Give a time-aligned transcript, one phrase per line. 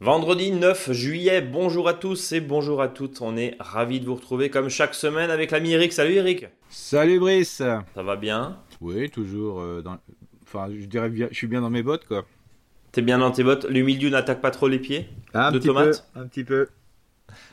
[0.00, 3.20] Vendredi 9 juillet, bonjour à tous et bonjour à toutes.
[3.22, 5.92] On est ravis de vous retrouver comme chaque semaine avec l'ami Eric.
[5.92, 6.46] Salut Eric.
[6.68, 7.56] Salut Brice.
[7.56, 8.58] Ça va bien?
[8.80, 9.60] Oui, toujours.
[9.60, 9.98] Euh, dans...
[10.44, 12.24] Enfin, je dirais bien, je suis bien dans mes bottes quoi.
[12.92, 13.64] T'es bien dans tes bottes?
[13.64, 15.08] Le milieu n'attaque pas trop les pieds?
[15.34, 16.68] Un de petit tomates peu, Un petit peu.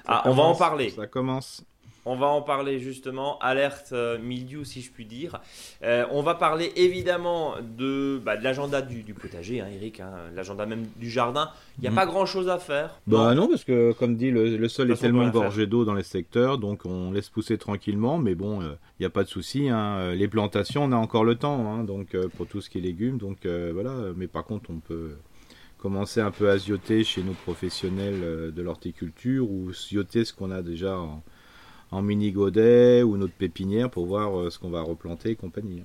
[0.05, 0.89] Ah, on va en parler.
[0.91, 1.63] Ça commence.
[2.05, 5.39] On va en parler justement, alerte euh, milieu si je puis dire.
[5.83, 10.65] Euh, on va parler évidemment de, bah, de l'agenda du, potager, hein, Eric, hein, l'agenda
[10.65, 11.49] même du jardin.
[11.77, 11.95] Il n'y a Mhm.
[11.95, 12.99] pas grand chose à faire.
[13.07, 16.03] Bah non, parce que comme dit, le, le sol est tellement gorgé d'eau dans les
[16.03, 19.69] secteurs, donc on laisse pousser tranquillement, mais bon, il n'y a pas de souci.
[19.69, 19.95] hein.
[19.99, 22.81] Euh, Les plantations, on a encore le temps, donc euh, pour tout ce qui est
[22.81, 23.93] légumes, donc euh, voilà.
[24.17, 25.15] Mais par contre, on peut
[25.83, 30.49] commencer un peu à zioter chez nos professionnels euh, de l'horticulture ou zioter ce qu'on
[30.49, 30.97] a déjà
[31.91, 35.83] en, mini godet ou notre pépinière pour voir euh, ce qu'on va replanter et compagnie.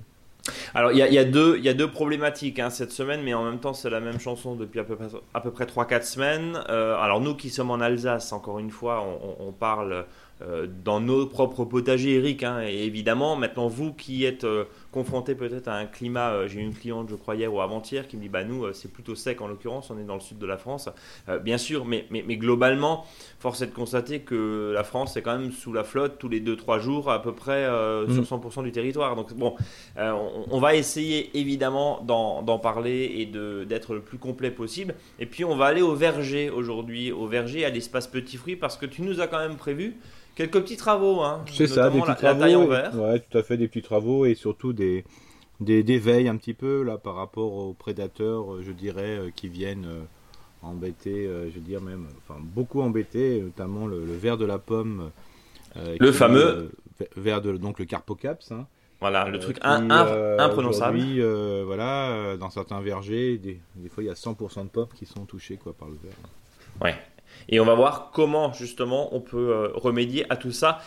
[0.73, 3.73] Alors, il y y y a deux problématiques hein, cette semaine, mais en même temps,
[3.73, 6.59] c'est la même chanson depuis à peu près, près 3-4 semaines.
[6.69, 9.05] Euh, alors, nous qui sommes en Alsace, encore une fois,
[9.39, 10.05] on, parle
[10.85, 14.47] dans nos propres potagers, Eric, hein, et évidemment, maintenant, vous qui êtes
[14.91, 18.07] confrontés peut-être à un climat, euh, j'ai eu une cliente, je crois, hier ou avant-hier,
[18.07, 20.19] qui me dit, bah nous, euh, c'est plutôt sec en l'occurrence, on est dans le
[20.19, 20.89] sud de la France,
[21.27, 23.05] Euh, bien sûr, mais, mais, mais globalement,
[23.39, 26.39] force est de constater que la France est quand même sous la flotte tous les
[26.41, 28.13] 2-3 jours à peu près euh, Mm.
[28.13, 29.15] sur 100% du territoire.
[29.15, 29.55] Donc, bon,
[29.97, 33.25] on, on va essayer évidemment d'en parler et
[33.65, 34.95] d'être le plus complet possible.
[35.19, 38.77] Et puis on va aller au verger aujourd'hui, au verger à l'espace Petit Fruit, parce
[38.77, 39.97] que tu nous as quand même prévu
[40.35, 41.21] quelques petits travaux.
[41.21, 42.39] Hein, C'est ça, des petits la, la travaux.
[42.39, 42.95] taille en verre.
[42.95, 45.05] Ouais, tout à fait, des petits travaux et surtout des,
[45.59, 49.29] des, des veilles un petit peu là par rapport aux prédateurs, euh, je dirais, euh,
[49.35, 50.01] qui viennent euh,
[50.63, 55.11] embêter, je veux dire même, enfin beaucoup embêter, notamment le, le ver de la pomme.
[55.77, 56.71] euh, Le fameux.
[57.15, 58.51] ver de donc le carpocaps.
[58.51, 58.65] Hein,
[58.99, 60.99] Voilà, le euh, truc qui, un- un- imprononçable.
[61.01, 65.05] euh, voilà, dans certains vergers, des, des fois il y a 100% de pommes qui
[65.05, 66.11] sont touchées quoi par le ver.
[66.81, 66.95] Ouais.
[67.47, 70.79] Et on va voir comment justement on peut remédier à tout ça.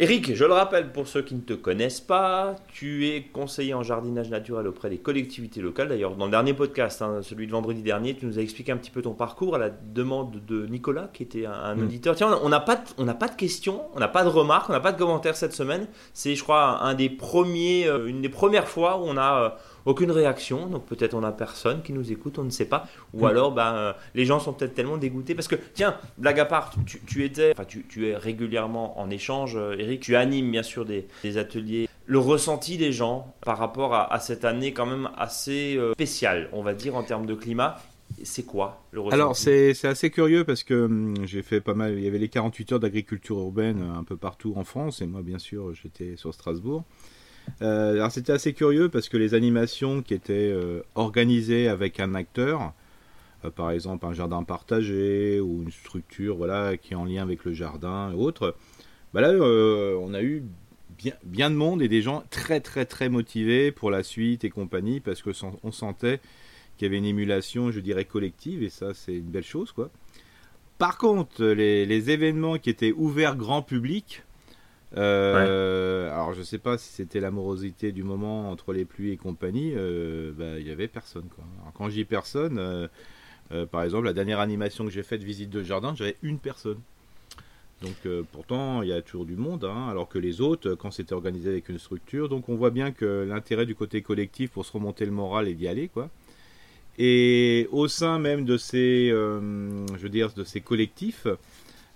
[0.00, 3.82] Eric, je le rappelle pour ceux qui ne te connaissent pas, tu es conseiller en
[3.82, 5.88] jardinage naturel auprès des collectivités locales.
[5.88, 8.76] D'ailleurs, dans le dernier podcast, hein, celui de vendredi dernier, tu nous as expliqué un
[8.76, 11.82] petit peu ton parcours à la demande de Nicolas, qui était un, un Mm.
[11.82, 12.14] auditeur.
[12.14, 14.70] Tiens, on n'a pas, de- on n'a pas de questions, on n'a pas de remarques,
[14.70, 15.88] on n'a pas de commentaires cette semaine.
[16.12, 19.48] C'est, je crois, un des premiers, euh, une des premières fois où on a euh,
[19.88, 20.66] aucune réaction.
[20.66, 22.86] Donc peut-être on a personne qui nous écoute, on ne sait pas.
[23.14, 23.24] Ou Mm.
[23.30, 26.72] alors, ben, euh, les gens sont peut-être tellement dégoûtés parce que, tiens, blague à part,
[26.86, 30.00] tu, tu étais, enfin, tu, tu es régulièrement en échange, euh, Eric.
[30.00, 31.88] Tu animes bien sûr des, des ateliers.
[32.06, 36.48] Le ressenti des gens par rapport à, à cette année quand même assez euh, spéciale,
[36.52, 37.78] on va dire en termes de climat,
[38.24, 39.14] c'est quoi le ressenti?
[39.14, 42.28] Alors c'est assez curieux parce que hum, j'ai fait pas mal, il y avait les
[42.30, 46.32] 48 heures d'agriculture urbaine un peu partout en France et moi bien sûr j'étais sur
[46.32, 46.84] Strasbourg.
[47.62, 52.14] Euh, alors c'était assez curieux parce que les animations qui étaient euh, organisées avec un
[52.14, 52.72] acteur,
[53.44, 57.44] euh, par exemple un jardin partagé ou une structure voilà qui est en lien avec
[57.44, 58.56] le jardin et autres,
[59.14, 60.44] bah là on a eu
[60.96, 64.50] bien, bien de monde et des gens très très très motivés pour la suite et
[64.50, 65.30] compagnie parce que
[65.62, 66.20] on sentait
[66.76, 69.90] qu'il y avait une émulation, je dirais, collective, et ça, c'est une belle chose, quoi.
[70.78, 74.22] Par contre, les événements qui étaient ouverts grand public,
[74.96, 79.72] euh, alors je sais pas si c'était l'amorosité du moment entre les pluies et compagnie,
[79.76, 81.44] euh, bah, il y avait personne, quoi.
[81.60, 82.58] Alors, quand je dis personne,
[83.52, 86.80] euh, par exemple, la dernière animation que j'ai faite, visite de jardin, j'avais une personne.
[87.82, 90.90] Donc euh, pourtant, il y a toujours du monde, hein, alors que les autres, quand
[90.90, 94.66] c'était organisé avec une structure, donc on voit bien que l'intérêt du côté collectif pour
[94.66, 96.10] se remonter le moral et d'y aller, quoi.
[96.98, 101.28] Et au sein même de ces, euh, je veux dire, de ces collectifs,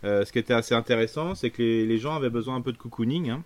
[0.02, 2.78] ce qui était assez intéressant, c'est que les, les gens avaient besoin un peu de
[2.78, 3.42] cocooning, hein.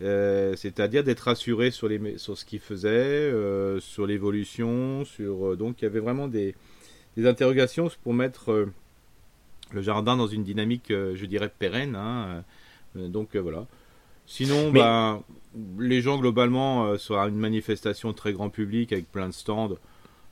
[0.00, 5.56] Euh, c'est-à-dire d'être rassurés sur, les, sur ce qu'ils faisaient, euh, sur l'évolution, sur euh,
[5.56, 6.56] donc il y avait vraiment des,
[7.16, 8.72] des interrogations pour mettre euh,
[9.70, 11.94] le jardin dans une dynamique, euh, je dirais, pérenne.
[11.94, 12.42] hein.
[12.96, 13.66] Euh, donc euh, voilà.
[14.26, 15.22] Sinon, Mais- ben,
[15.78, 19.76] les gens globalement euh, sur une manifestation très grand public avec plein de stands,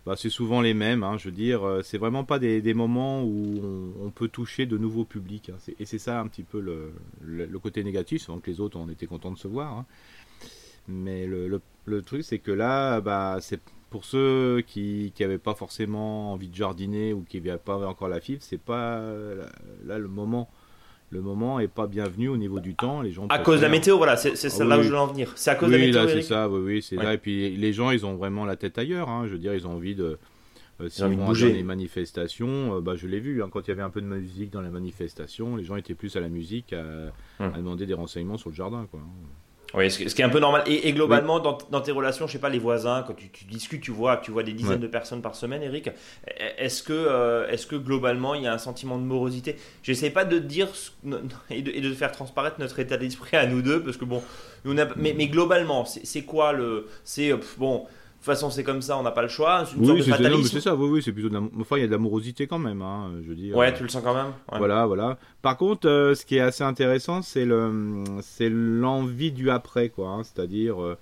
[0.06, 1.02] bah, c'est souvent les mêmes.
[1.02, 4.66] hein, je veux dire, euh, c'est vraiment pas des, des moments où on, peut toucher
[4.66, 5.50] de nouveaux publics.
[5.50, 5.72] hein.
[5.78, 8.26] Et c'est ça un petit peu le, le, côté négatif.
[8.28, 9.72] Donc les autres, on était contents de se voir.
[9.78, 9.86] hein.
[10.88, 13.60] Mais le, le, truc, c'est que là, bah, c'est
[13.90, 18.20] pour ceux qui n'avaient pas forcément envie de jardiner ou qui n'avaient pas encore la
[18.20, 19.00] fibre, c'est pas
[19.84, 20.50] là, le moment.
[21.12, 23.02] Le moment est pas bienvenu au niveau du temps.
[23.02, 25.06] Les gens À cause de la météo, voilà, c'est Ah là où je voulais en
[25.08, 25.32] venir.
[25.34, 26.02] C'est à cause oui, de la météo.
[26.04, 27.02] là c'est ça, oui, oui, c'est Ouais.
[27.04, 27.14] là.
[27.14, 29.08] Et puis les gens, ils ont vraiment la tête ailleurs.
[29.08, 29.24] hein.
[29.26, 30.18] Je veux dire, ils ont envie de,
[30.88, 31.52] si on bouger.
[31.52, 34.50] les manifestations, bah, je l'ai vu, hein, quand il y avait un peu de musique
[34.50, 37.52] dans la manifestation, les gens étaient plus à la musique, à, hum.
[37.54, 38.86] à demander des renseignements sur le jardin.
[38.90, 39.00] Quoi.
[39.74, 40.62] Oui, ce qui est un peu normal.
[40.66, 44.16] Et, globalement, dans, tes relations, je sais pas, les voisins, quand tu, discutes, tu vois,
[44.16, 45.88] tu vois des dizaines de personnes par semaine, Eric.
[45.88, 45.92] E,
[46.58, 49.56] est-ce que, euh, est-ce que globalement, il y a un sentiment de morosité?
[49.82, 50.68] J'essaie pas de dire
[51.50, 54.22] et de, et de, faire transparaître notre état d'esprit à nous deux, parce que bon,
[54.64, 57.86] mais, mais globalement, c'est quoi le, c'est bon
[58.22, 59.64] toute façon, c'est comme ça, on n'a pas le choix.
[59.78, 62.58] oui, c'est ça, oui, oui, c'est plutôt de Enfin, il y a de l'amorosité quand
[62.58, 63.56] même, hein, je veux dire.
[63.56, 64.34] Ouais, tu le sens quand même.
[64.52, 65.16] Voilà, voilà.
[65.40, 70.08] Par contre, euh, ce qui est assez intéressant, c'est le, c'est l'envie du après, quoi.
[70.08, 70.22] Hein.
[70.22, 70.98] C'est-à-dire, euh,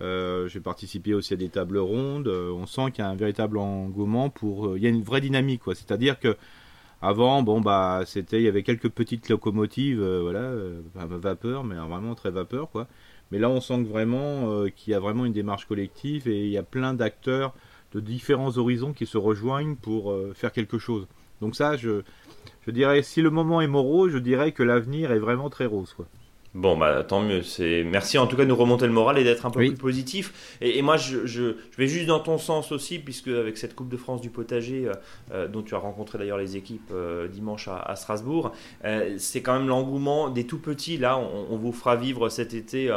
[0.00, 2.28] euh, j'ai participé aussi à des tables rondes.
[2.28, 4.78] on sent qu'il y a un véritable engouement pour.
[4.78, 5.74] Il y a une vraie dynamique, quoi.
[5.74, 6.38] C'est-à-dire que
[7.02, 10.52] avant, bon, bah, c'était, il y avait quelques petites locomotives, voilà,
[10.94, 12.86] vapeur, mais vraiment très vapeur, quoi.
[13.30, 16.50] Mais là, on sent vraiment euh, qu'il y a vraiment une démarche collective et il
[16.50, 17.54] y a plein d'acteurs
[17.92, 21.06] de différents horizons qui se rejoignent pour euh, faire quelque chose.
[21.40, 22.02] Donc ça, je,
[22.66, 25.94] je dirais, si le moment est morose, je dirais que l'avenir est vraiment très rose.
[26.56, 27.42] Bon, bah tant mieux.
[27.42, 29.74] C'est merci en tout cas de nous remonter le moral et d'être un peu plus
[29.74, 30.56] positif.
[30.62, 33.98] Et, moi, je, je, vais juste dans ton sens aussi, puisque avec cette Coupe de
[33.98, 34.92] France du potager, euh,
[35.32, 38.52] euh, dont tu as rencontré d'ailleurs les équipes euh, dimanche à, Strasbourg,
[39.18, 40.96] c'est quand même l'engouement des tout petits.
[40.96, 42.90] Là, on, vous fera vivre cet été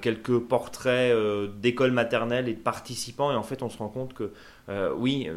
[0.00, 1.16] quelques portraits
[1.60, 3.32] d'écoles maternelles et de participants.
[3.32, 4.30] Et en fait, on se rend compte que
[4.96, 5.28] oui,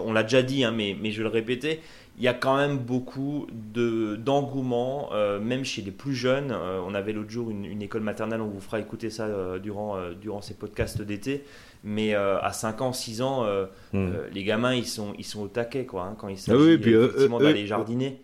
[0.00, 1.80] on l'a déjà dit, hein, mais, mais je le répétais,
[2.18, 6.50] il y a quand même beaucoup de, d'engouement, euh, même chez les plus jeunes.
[6.50, 9.96] Euh, on avait l'autre jour une, école maternelle, on vous fera écouter ça euh, durant,
[10.20, 11.44] durant ces podcasts d'été.
[11.84, 13.46] Mais à 5 ans, 6 ans,
[13.92, 14.08] hmm.
[14.32, 17.38] les gamins, ils sont, ils sont au taquet quoi, hein, quand il s'agit oui, effectivement
[17.38, 18.20] d'aller jardiner.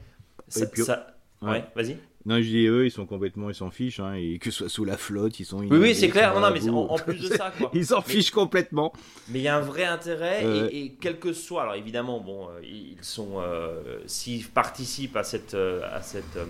[0.48, 1.13] Ça, ça...
[1.50, 1.96] Ouais, vas-y.
[2.26, 4.68] Non, je dis eux, ils sont complètement, ils s'en fichent, hein, et que ce soit
[4.70, 5.58] sous la flotte, ils sont.
[5.58, 6.32] Oui, oui, c'est clair.
[6.32, 7.70] Non, non, mais en, plus de ça, quoi.
[7.74, 8.94] ils s'en fichent complètement.
[9.28, 10.42] Mais il y a un vrai intérêt,
[10.72, 15.52] et, quel que soit, alors évidemment, bon, euh, ils sont, euh, s'ils participent à cette,
[15.52, 16.46] euh, à cette, à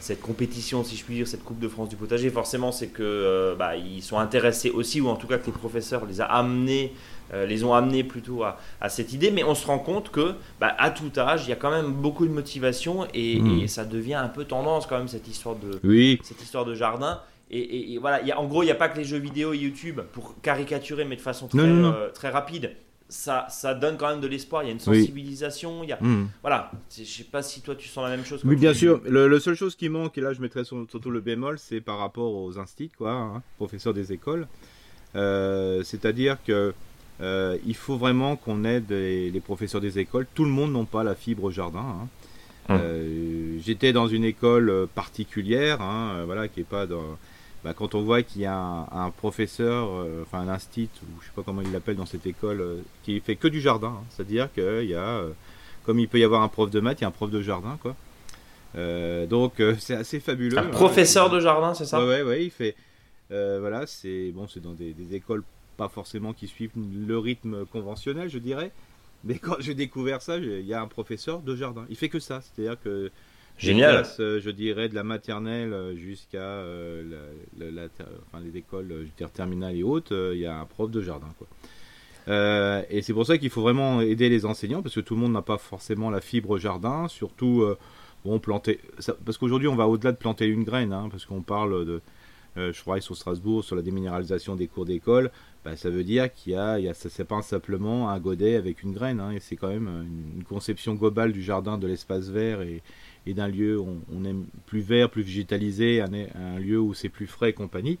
[0.00, 3.54] cette compétition, si je puis dire, cette Coupe de France du potager, forcément, c'est que,
[3.58, 6.92] bah, ils sont intéressés aussi, ou en tout cas que les professeurs les a amenés
[7.32, 8.58] euh, les ont amenés plutôt à,
[8.88, 9.30] cette idée.
[9.30, 11.92] Mais on se rend compte que, bah, à tout âge, il y a quand même
[11.92, 13.66] beaucoup de motivation et, hmm.
[13.66, 15.80] ça devient un peu tendance quand même cette histoire de,
[16.22, 17.20] cette histoire de jardin.
[17.50, 19.58] Et, voilà, y a, en gros, il n'y a pas que les jeux vidéo et
[19.58, 22.72] YouTube pour caricaturer, mais de façon très, euh, très rapide.
[23.14, 24.64] Ça, ça, donne quand même de l'espoir.
[24.64, 25.84] Il y a une sensibilisation.
[25.84, 26.28] Il y a, hmm.
[26.42, 26.72] Voilà.
[26.90, 28.42] Je sais pas si toi tu sens la même chose.
[28.44, 29.00] Oui, bien sûr.
[29.06, 32.34] Le, seule chose qui manque, et là je mettrais surtout le bémol, c'est par rapport
[32.34, 34.48] aux instituts, quoi, hein, professeurs des écoles.
[35.14, 36.74] Euh, c'est-à-dire que
[37.20, 40.26] euh, il faut vraiment qu'on aide les, professeurs des écoles.
[40.34, 41.78] Tout le monde n'a pas la fibre au jardin.
[41.78, 42.08] Hein.
[42.68, 42.80] Hum.
[42.82, 47.16] Euh, j'étais dans une école particulière, hein, voilà, qui est pas dans.
[47.64, 49.88] Bah, quand on voit qu'il y a un, professeur,
[50.22, 53.36] enfin un instit, ou je sais pas comment il l'appelle dans cette école, qui fait
[53.36, 54.04] que du jardin, hein.
[54.10, 55.22] c'est-à-dire qu'il y a,
[55.84, 57.40] comme il peut y avoir un prof de maths, il y a un prof de
[57.40, 57.96] jardin, quoi.
[59.26, 60.58] donc c'est assez fabuleux.
[60.58, 62.04] Un professeur de jardin, c'est ça?
[62.04, 62.76] Ouais, ouais, il fait.
[63.30, 65.42] voilà, c'est bon, c'est dans des, des, écoles
[65.78, 68.72] pas forcément qui suivent le rythme conventionnel, je dirais.
[69.24, 71.86] Mais quand j'ai découvert ça, il y a un professeur de jardin.
[71.88, 73.10] Il fait que ça, c'est-à-dire que
[73.58, 74.04] Génial.
[74.20, 77.02] Euh, je dirais de la maternelle euh, jusqu'à euh,
[77.58, 81.28] les écoles je dirais, terminales et hautes, il y a un prof de jardin.
[82.90, 85.32] Et c'est pour ça qu'il faut vraiment aider les enseignants parce que tout le monde
[85.32, 87.64] n'a pas forcément la fibre jardin, surtout
[88.24, 88.80] bon planter.
[89.24, 92.00] parce qu'aujourd'hui on va au-delà de planter une graine, hein, parce qu'on parle de.
[92.56, 95.30] je travaille sur Strasbourg sur la déminéralisation des cours d'école.
[95.64, 98.82] Bah, ça veut dire qu'il y a, il y c'est pas simplement un godet avec
[98.82, 99.88] une graine, hein, et c'est quand même
[100.36, 102.82] une, conception globale du jardin, de l'espace vert et,
[103.26, 107.26] et d'un lieu où on, aime plus vert, plus végétalisé, un, lieu où c'est plus
[107.26, 107.98] frais et compagnie.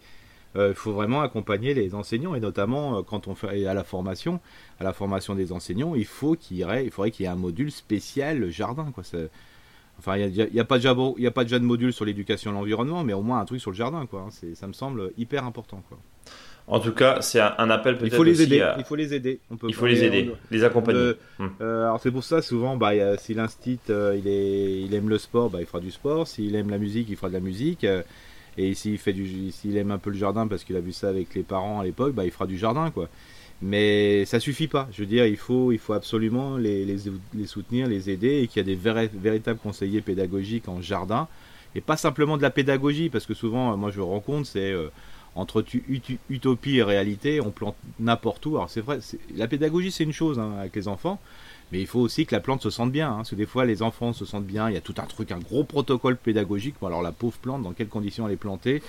[0.56, 3.82] Euh, il faut vraiment accompagner les enseignants et notamment euh, quand on fait à la
[3.82, 4.40] formation,
[4.78, 7.36] à la formation des enseignants, il faut qu'il y il faudrait qu'il y ait un
[7.36, 9.02] module spécial jardin, quoi.
[9.98, 12.04] Enfin, il n'y a, y a, pas déjà, il a pas déjà de module sur
[12.04, 14.26] l'éducation à l'environnement, mais au moins un truc sur le jardin, quoi.
[14.28, 14.54] Hein.
[14.54, 15.98] ça me semble hyper important, quoi.
[16.66, 18.12] En tout cas, c'est un, appel peut-être.
[18.12, 18.66] Il faut les aider.
[18.78, 19.38] Il faut les aider.
[19.50, 21.12] On peut il faut les aider, les accompagner.
[21.38, 21.48] Hmm.
[21.60, 25.18] Euh, alors c'est pour ça souvent, bah, si l'instit euh, il, est, il aime le
[25.18, 26.26] sport, bah, il fera du sport.
[26.26, 27.84] S'il aime la musique, il fera de la musique.
[27.84, 28.02] Euh,
[28.56, 31.08] et s'il fait du, s'il aime un peu le jardin parce qu'il a vu ça
[31.08, 33.08] avec les parents à l'époque, bah, il fera du jardin, quoi.
[33.60, 34.88] Mais ça suffit pas.
[34.90, 36.96] Je veux dire, il faut, il faut absolument les, les,
[37.34, 41.28] les soutenir, les aider, et qu'il y a des véritables conseillers pédagogiques en jardin,
[41.74, 44.74] et pas simplement de la pédagogie, parce que souvent, moi je rencontre, c'est
[45.34, 45.64] entre
[46.30, 48.56] utopie et réalité, on plante n'importe où.
[48.56, 48.98] Alors c'est vrai,
[49.34, 51.20] la pédagogie c'est une chose hein, avec les enfants,
[51.72, 53.10] mais il faut aussi que la plante se sente bien.
[53.10, 55.06] Hein, parce que des fois les enfants se sentent bien, il y a tout un
[55.06, 56.76] truc, un gros protocole pédagogique.
[56.82, 58.82] alors la pauvre plante, dans quelles conditions elle est plantée?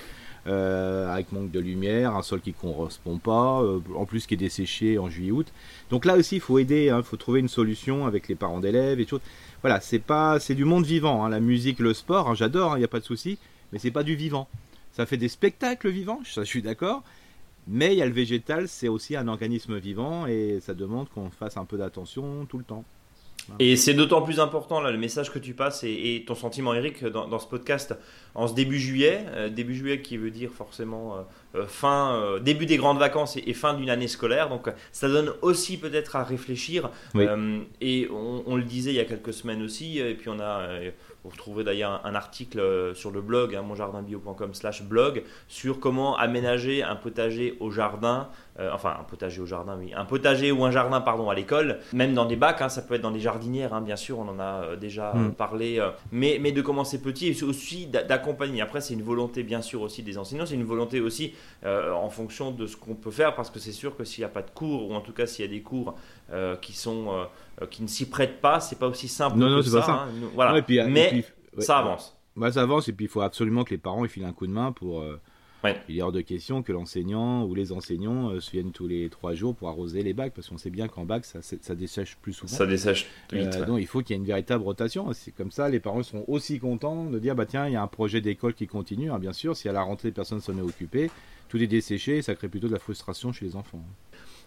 [0.48, 4.36] Euh, avec manque de lumière, un sol qui ne correspond pas, euh, en plus qui
[4.36, 5.48] est desséché en juillet-août.
[5.90, 8.60] Donc là aussi, il faut aider, il hein, faut trouver une solution avec les parents
[8.60, 9.20] d'élèves et tout.
[9.62, 12.88] Voilà, c'est pas, c'est du monde vivant, la musique, le sport, j'adore, il n'y a
[12.88, 13.40] pas de souci,
[13.74, 14.48] mais c'est pas du vivant.
[14.96, 17.04] Ça fait des spectacles vivants, ça je suis d'accord,
[17.68, 21.30] mais il y a le végétal, c'est aussi un organisme vivant et ça demande qu'on
[21.30, 22.86] fasse un peu d'attention tout le temps.
[23.60, 27.04] Et c'est d'autant plus important là le message que tu passes et, ton sentiment Eric
[27.06, 27.94] dans, ce podcast
[28.36, 31.20] en ce début juillet, euh, début juillet qui veut dire forcément euh,
[31.56, 34.48] euh, fin, début des grandes vacances et, fin d'une année scolaire.
[34.48, 36.90] Donc ça donne aussi peut-être à réfléchir.
[37.82, 40.70] et on, on, le disait il y a quelques semaines aussi, et puis on a
[41.25, 46.15] vous retrouverez d'ailleurs un, article euh, sur le blog, hein, monjardinbio.com slash blog, sur comment
[46.15, 48.29] aménager un potager au jardin,
[48.60, 51.79] euh, enfin un potager au jardin, oui, un potager ou un jardin, pardon, à l'école,
[51.94, 54.29] même dans des bacs, hein, ça peut être dans des jardinières, hein, bien sûr, on
[54.29, 55.32] en a euh, déjà hmm.
[55.32, 58.62] parlé, mais, mais de commencer petit et aussi d'accompagner.
[58.62, 61.34] Après, c'est une volonté, bien sûr, aussi des enseignants, c'est une volonté aussi
[61.65, 64.29] en fonction de ce qu'on peut faire, parce que c'est sûr que s'il n'y a
[64.29, 65.96] pas de cours, ou en tout cas s'il y a des cours
[66.62, 67.25] qui sont
[67.70, 69.80] qui ne s'y prêtent pas, c'est pas aussi simple non, non, que ça.
[69.80, 69.94] Pas ça.
[69.94, 70.10] Hein.
[70.34, 70.64] Voilà.
[70.88, 71.24] mais
[71.60, 72.18] ça avance.
[72.36, 74.48] Bah, ça avance et puis il faut absolument que les parents ils filent un coup
[74.48, 75.02] de main pour.
[75.02, 75.20] Euh,
[75.90, 79.10] il est hors de question que l'enseignant ou les enseignants euh, se viennent tous les
[79.10, 82.18] trois jours pour arroser les bacs parce qu'on sait bien qu'en bac ça, ça, dessèche
[82.18, 82.54] plus souvent.
[82.54, 83.58] Ça dessèche vite.
[83.66, 85.12] Donc il faut qu'il y ait une véritable rotation.
[85.14, 87.82] C'est comme ça, les parents seront aussi contents de dire bah tiens il y a
[87.82, 89.10] un projet d'école qui continue.
[89.20, 91.10] bien sûr, si à la rentrée personne s'en est occupé,
[91.50, 93.84] tout est desséché, ça crée plutôt de la frustration chez les enfants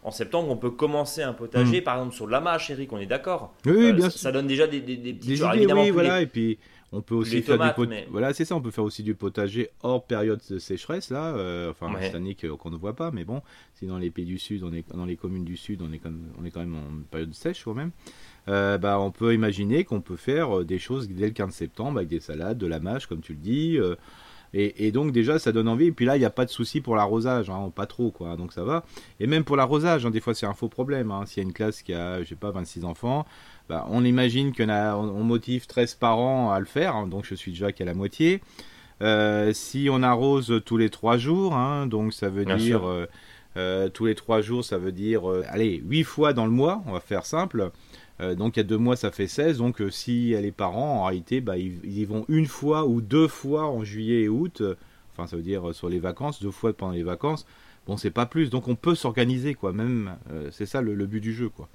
[0.03, 1.85] en septembre, on peut commencer un potager, hmm.
[1.85, 4.21] par exemple sur la mâche, Eric, on est d'accord Oui, euh, bien sûr.
[4.21, 6.59] Ça donne déjà des, des, des petites idées, oui, voilà, et puis
[6.93, 8.07] on peut aussi faire du potager.
[8.11, 11.35] Voilà, c'est ça, on peut faire aussi du potager hors période de sécheresse, là.
[11.35, 13.43] Euh, enfin, cette année qu'on ne voit pas, mais bon,
[13.75, 15.99] si dans les pays du Sud, on est, dans les communes du Sud, on est,
[15.99, 17.91] quand même, on est quand même en période sèche quand même.
[18.49, 22.09] Euh, bah, on peut imaginer qu'on peut faire des choses dès le 15 septembre avec
[22.09, 23.79] des salades, de la mâche, comme tu le dis.
[24.55, 25.87] Et, donc déjà ça donne envie.
[25.87, 28.37] Et puis là il n'y a pas de souci pour l'arrosage, hein, pas trop quoi,
[28.37, 28.85] donc ça va.
[29.21, 31.11] Et même pour l'arrosage, hein, des fois c'est un faux problème.
[31.11, 31.25] Hein.
[31.27, 33.27] S'il y a une classe qui a, je sais pas, 26 enfants,
[33.69, 37.73] bah, on imagine qu'on on motive 13 parents à le faire, donc je suis déjà
[37.73, 38.41] qu'à la moitié.
[39.01, 43.07] Euh, si on arrose tous les 3 jours, donc ça veut dire euh,
[43.57, 46.93] euh, tous les 3 jours, ça veut dire allez 8 fois dans le mois, on
[46.93, 47.71] va faire simple.
[48.21, 49.59] Euh, donc il y a deux mois, ça fait 16.
[49.59, 53.29] Donc euh, si les parents, en réalité, bah, ils, y vont une fois ou deux
[53.29, 54.61] fois en juillet et août.
[54.61, 54.75] Euh,
[55.13, 57.47] enfin, ça veut dire sur les vacances, deux fois pendant les vacances.
[57.87, 58.51] Bon, c'est pas plus.
[58.51, 59.73] Donc on peut s'organiser, quoi.
[59.73, 60.17] Même,
[60.51, 61.69] c'est ça le, but du jeu, quoi.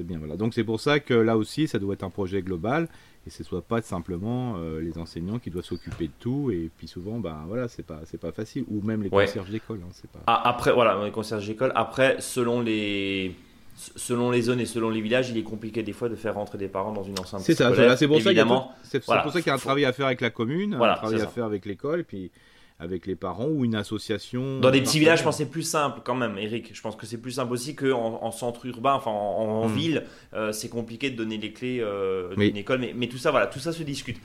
[0.00, 0.36] bien, voilà.
[0.36, 2.88] Donc c'est pour ça que là aussi, ça doit être un projet global
[3.26, 7.18] et ce soit pas simplement les enseignants qui doivent s'occuper de tout et puis souvent
[7.18, 10.20] bah voilà c'est pas c'est pas facile ou même les concierges d'école hein, pas...
[10.28, 13.34] Ah, après voilà les concierges d'école après selon les
[13.76, 16.58] selon les zones et selon les villages, il est compliqué des fois de faire rentrer
[16.58, 17.40] des parents dans une enceinte.
[17.42, 20.74] C'est ça, c'est pour, ça qu'il y a un travail à faire avec la commune,
[20.74, 22.30] un travail à faire avec l'école, puis
[22.78, 24.60] avec les parents ou une association.
[24.60, 26.70] Dans des petits villages, je pense que c'est plus simple quand même, Eric.
[26.74, 29.72] Je pense que c'est plus simple aussi qu'en en centre urbain, enfin en, hmm.
[29.72, 30.04] ville,
[30.34, 32.80] euh, c'est compliqué de donner les clés euh, d'une école.
[32.80, 34.18] Mais, mais, tout ça, voilà, tout ça se discute.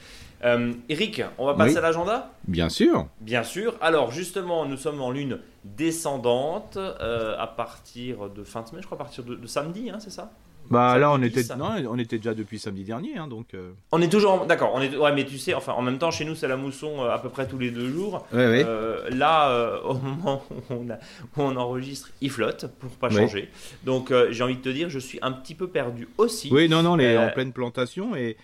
[0.43, 2.31] Euh, Eric, on va passer à l'agenda?
[2.47, 3.07] Bien sûr.
[3.19, 3.75] Bien sûr.
[3.81, 8.97] Alors justement, nous sommes en lune descendante à partir de fin de semaine, je crois,
[8.97, 10.31] à partir de, de samedi, hein, c'est ça?
[10.71, 13.53] Bah là, on était, non, on était déjà depuis samedi dernier, hein, donc.
[13.53, 13.71] Euh.
[13.91, 14.71] On est toujours, d'accord.
[14.73, 17.03] On est, ouais, mais tu sais, enfin, en même temps, chez nous, c'est la mousson
[17.03, 18.25] euh, à peu près tous les deux jours.
[18.33, 20.87] Euh, là, au moment où
[21.35, 23.49] on, enregistre, il flotte pour pas changer.
[23.83, 26.49] Donc, j'ai envie de te dire, je suis un petit peu perdu aussi.
[26.51, 28.37] Oui, non, non, on est en pleine plantation et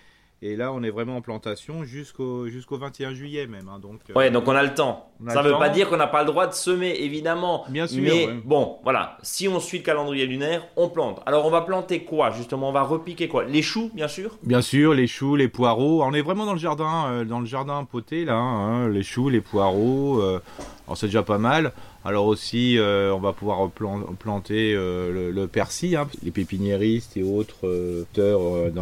[0.43, 3.67] et là, on est vraiment en plantation jusqu'au jusqu'au 21 juillet même.
[3.69, 5.11] Hein, donc, euh, ouais, donc on a le temps.
[5.29, 7.65] Ça ne veut pas dire qu'on n'a pas le droit de semer, évidemment.
[7.69, 8.03] Bien sûr.
[8.03, 9.17] Mais bon, voilà.
[9.23, 11.23] Si on suit le calendrier lunaire, on plante.
[11.25, 13.45] Alors, on va planter quoi Justement, on va repiquer quoi?
[13.45, 14.37] Les choux, bien sûr?
[14.43, 16.03] Bien sûr, les choux, les poireaux.
[16.03, 18.35] On est vraiment dans le jardin, euh, dans le jardin poté là.
[18.35, 20.21] Hein, les choux, les poireaux.
[20.21, 20.39] Euh,
[20.85, 21.73] alors, c'est déjà pas mal.
[22.05, 25.95] Alors aussi, euh, on va pouvoir planter euh, le, persil.
[25.95, 26.07] Hein.
[26.23, 28.05] Les pépiniéristes et autres euh,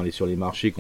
[0.04, 0.74] les, sur les marchés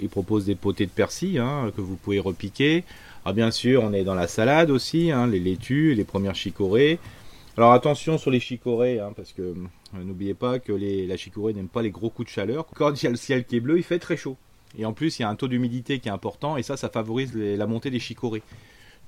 [0.00, 2.84] ils proposent des potées de persil hein, que vous pouvez repiquer.
[3.24, 6.98] Alors bien sûr, on est dans la salade aussi, hein, les laitues, les premières chicorées.
[7.56, 9.54] Alors attention sur les chicorées, parce que
[9.94, 12.66] n'oubliez pas que la chicorée n'aime pas les gros coups de chaleur.
[12.76, 14.36] Quand il y a le ciel qui est bleu, il fait très chaud.
[14.78, 16.88] Et en plus, il y a un taux d'humidité qui est important et ça, ça
[16.88, 18.42] favorise la montée des chicorées.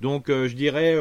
[0.01, 0.97] Donc je dirais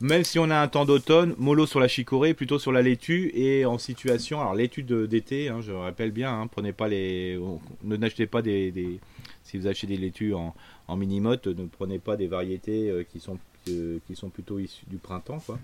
[0.00, 3.30] même si on a un temps d'automne, mollo sur la chicorée, plutôt sur la laitue
[3.34, 4.40] et en situation.
[4.40, 7.38] Alors laitue d'été, hein, je rappelle bien, hein, prenez pas les,
[7.82, 9.00] ne n'achetez pas des,
[9.42, 10.54] si vous achetez des laitues en,
[10.88, 14.84] en mini-motte, ne prenez pas des variétés euh, qui sont euh, qui sont plutôt issues
[14.88, 15.58] du printemps, quoi.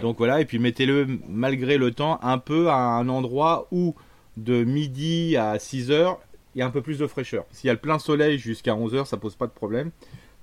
[0.00, 3.94] Donc voilà, et puis mettez-le malgré le temps un peu à un endroit où
[4.36, 6.18] de midi à 6 heures
[6.56, 7.44] il y a un peu plus de fraîcheur.
[7.52, 9.90] S'il y a le plein soleil jusqu'à 11 heures, ça pose pas de problème.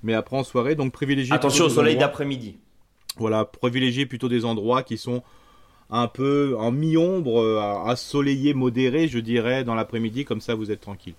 [0.04, 1.34] Mais après en soirée, donc privilégier.
[1.34, 2.58] Attention au soleil d'après-midi.
[3.18, 5.24] Voilà, privilégier plutôt des endroits qui sont
[5.90, 10.82] un peu en mi-ombre, euh, ensoleillé, modéré, je dirais, dans l'après-midi, comme ça vous êtes
[10.82, 11.14] tranquille.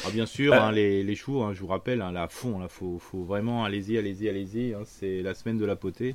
[0.00, 0.60] Alors bien sûr, euh.
[0.60, 3.64] hein, les, les, choux, hein, je vous rappelle, hein, là, fond, là, faut, faut vraiment,
[3.64, 6.14] allez-y, allez-y, allez-y, c'est la semaine de la potée.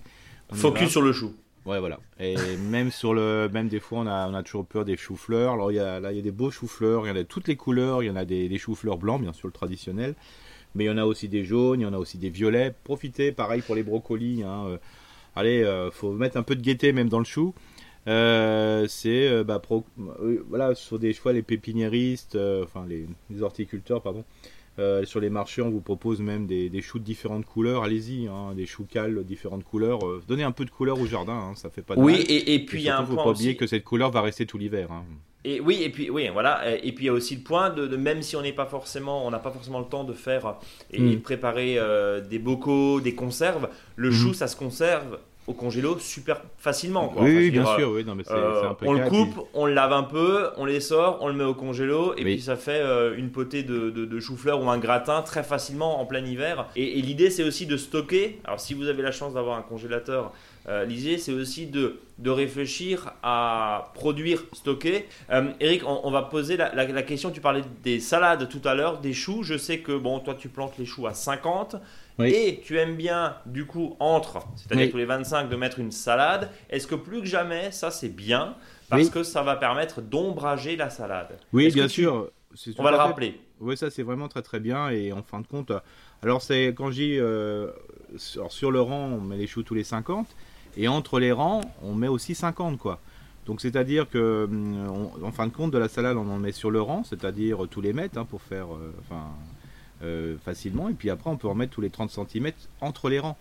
[0.54, 1.36] Focus sur le chou.
[1.66, 2.00] Ouais, voilà.
[2.20, 2.36] Et
[2.70, 5.54] même sur le, même des fois, on a, on a toujours peur des choux-fleurs.
[5.54, 7.20] Alors il y a, là, il y a des beaux choux-fleurs, il y en a
[7.20, 9.54] de toutes les couleurs, il y en a des, des choux-fleurs blancs, bien sûr, le
[9.54, 10.16] traditionnel.
[10.76, 12.74] Mais il y en a aussi des jaunes, il y en a aussi des violets.
[12.86, 14.44] Profitez, pareil pour les brocolis.
[14.46, 14.78] Euh,
[15.38, 17.54] allez, euh, faut mettre un peu de gaieté même dans le chou.
[18.08, 19.62] Euh, c'est euh, bah,
[20.50, 23.06] voilà sur des choix les pépiniéristes, enfin les,
[23.42, 24.24] horticulteurs pardon.
[25.04, 27.84] sur les marchés, on vous propose même des, choux de différentes couleurs.
[27.84, 30.00] Allez-y, hein, des choux cales de différentes couleurs.
[30.28, 32.66] donnez un peu de couleur au jardin, hein, ça fait pas de Oui, et, et,
[32.66, 34.92] puis il y a un faut pas oublier que cette couleur va rester tout l'hiver.
[34.92, 35.04] Hein.
[35.50, 36.76] Et oui, et puis oui, voilà.
[36.84, 39.26] Et puis il y a aussi le point de, même si on n'est pas forcément,
[39.26, 40.56] on n'a pas forcément le temps de faire
[40.92, 41.22] et, mm.
[41.22, 41.80] préparer
[42.30, 43.70] des bocaux, des conserves.
[43.96, 44.14] Le mm.
[44.14, 47.08] chou, ça se conserve au congélo super facilement.
[47.08, 47.24] Quoi.
[47.24, 50.50] Oui, bien sûr, oui, non, mais euh, on le coupe, on le lave un peu,
[50.58, 53.64] on les sort, on le met au congélo, et puis ça fait euh, une potée
[53.64, 56.68] de, de, chou-fleur ou un gratin très facilement en plein hiver.
[56.76, 58.40] Et, l'idée, c'est aussi de stocker.
[58.44, 60.34] Alors, si vous avez la chance d'avoir un congélateur,
[60.68, 65.06] euh, l'idée, c'est aussi de, de réfléchir à produire, stocker.
[65.60, 67.32] Eric, on, va poser la, la, question.
[67.32, 69.44] Tu parlais des salades tout à l'heure, des choux.
[69.44, 71.78] Je sais que bon, toi, tu plantes les choux à 50
[72.26, 76.50] et tu aimes bien, du coup, entre, c'est-à-dire tous les 25, de mettre une salade,
[76.70, 78.56] est-ce que plus que jamais, ça c'est bien?
[78.90, 82.32] Parce que ça va permettre d'ombrager la salade Oui, bien sûr.
[82.78, 83.40] On va le rappeler.
[83.60, 85.72] Oui, ça c'est vraiment très très bien et en fin de compte,
[86.22, 87.72] alors c'est quand je dis euh,
[88.18, 90.28] sur, le rang, on met les choux tous les 50
[90.78, 93.00] et entre les rangs, on met aussi 50 quoi.
[93.46, 96.72] Donc c'est-à-dire que hum, en fin de compte de la salade, on en met sur
[96.72, 99.26] le rang, c'est-à-dire tous les mètres hein, pour faire, euh, enfin
[100.04, 100.90] euh, facilement.
[100.90, 103.38] Et puis après, on peut en mettre tous les 30 cm entre les rangs.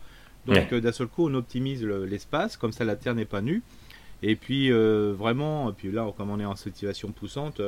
[0.47, 3.63] Donc euh, d'un seul coup, on optimise l'espace, comme ça la terre n'est pas nue.
[4.23, 7.61] Et puis euh, vraiment, puis là, comme on est en situation poussante,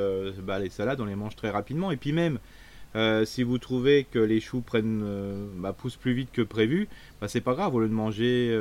[0.42, 1.90] bah, les salades, on les mange très rapidement.
[1.90, 2.38] Et puis même,
[3.24, 5.04] si vous trouvez que les choux prennent,
[5.56, 6.88] bah, poussent plus vite que prévu,
[7.20, 7.74] bah, c'est pas grave.
[7.74, 8.52] Au lieu de manger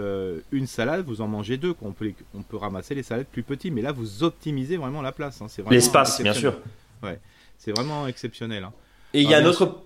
[0.52, 1.74] une salade, vous en mangez deux.
[1.82, 5.12] On peut, on peut ramasser les salades plus petites, mais là, vous optimisez vraiment la
[5.12, 5.42] place.
[5.42, 5.48] Hein.
[5.70, 6.56] L'espace, bien sûr.
[7.04, 7.20] Ouais,
[7.58, 8.64] c'est vraiment exceptionnel.
[8.64, 8.74] Hein.
[9.14, 9.84] Et il y a un autre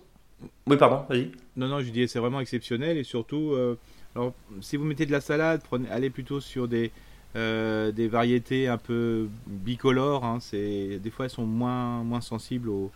[0.67, 1.32] oui, pardon, vas-y.
[1.56, 3.77] Non, non, je dis c'est vraiment exceptionnel et surtout, euh,
[4.15, 6.91] alors, si vous mettez de la salade, prenez, allez plutôt sur des,
[7.36, 10.25] euh, des variétés un peu bicolores.
[10.25, 12.89] Hein, des fois, elles sont moins, moins sensibles au, euh,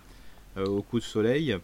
[0.57, 1.55] au coup de soleil.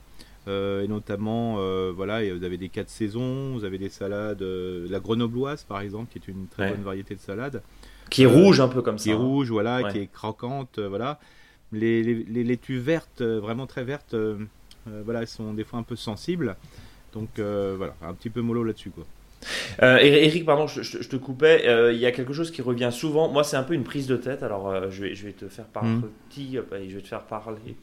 [0.47, 1.55] et notamment,
[1.91, 6.19] voilà, vous avez des quatre saisons, vous avez des salades, la grenobloise par exemple, qui
[6.19, 7.61] est une très bonne variété de salade.
[8.09, 9.03] Qui est rouge un peu comme ça.
[9.03, 9.17] Qui est hein.
[9.17, 11.19] rouge, voilà, qui est croquante, voilà.
[11.71, 14.13] Les, les, les laitues vertes, vraiment très vertes,
[14.87, 16.55] euh, voilà, elles sont des fois un peu sensibles.
[17.13, 19.05] Donc euh, voilà, un petit peu mollo là-dessus quoi.
[19.81, 21.63] Euh, Eric, pardon, je, te coupais.
[21.93, 23.27] Il y a quelque chose qui revient souvent.
[23.27, 24.43] Moi, c'est un peu une prise de tête.
[24.43, 25.89] Alors, je, vais, je vais te faire parler.
[25.89, 26.03] Mmh.
[26.37, 27.75] je vais te faire parler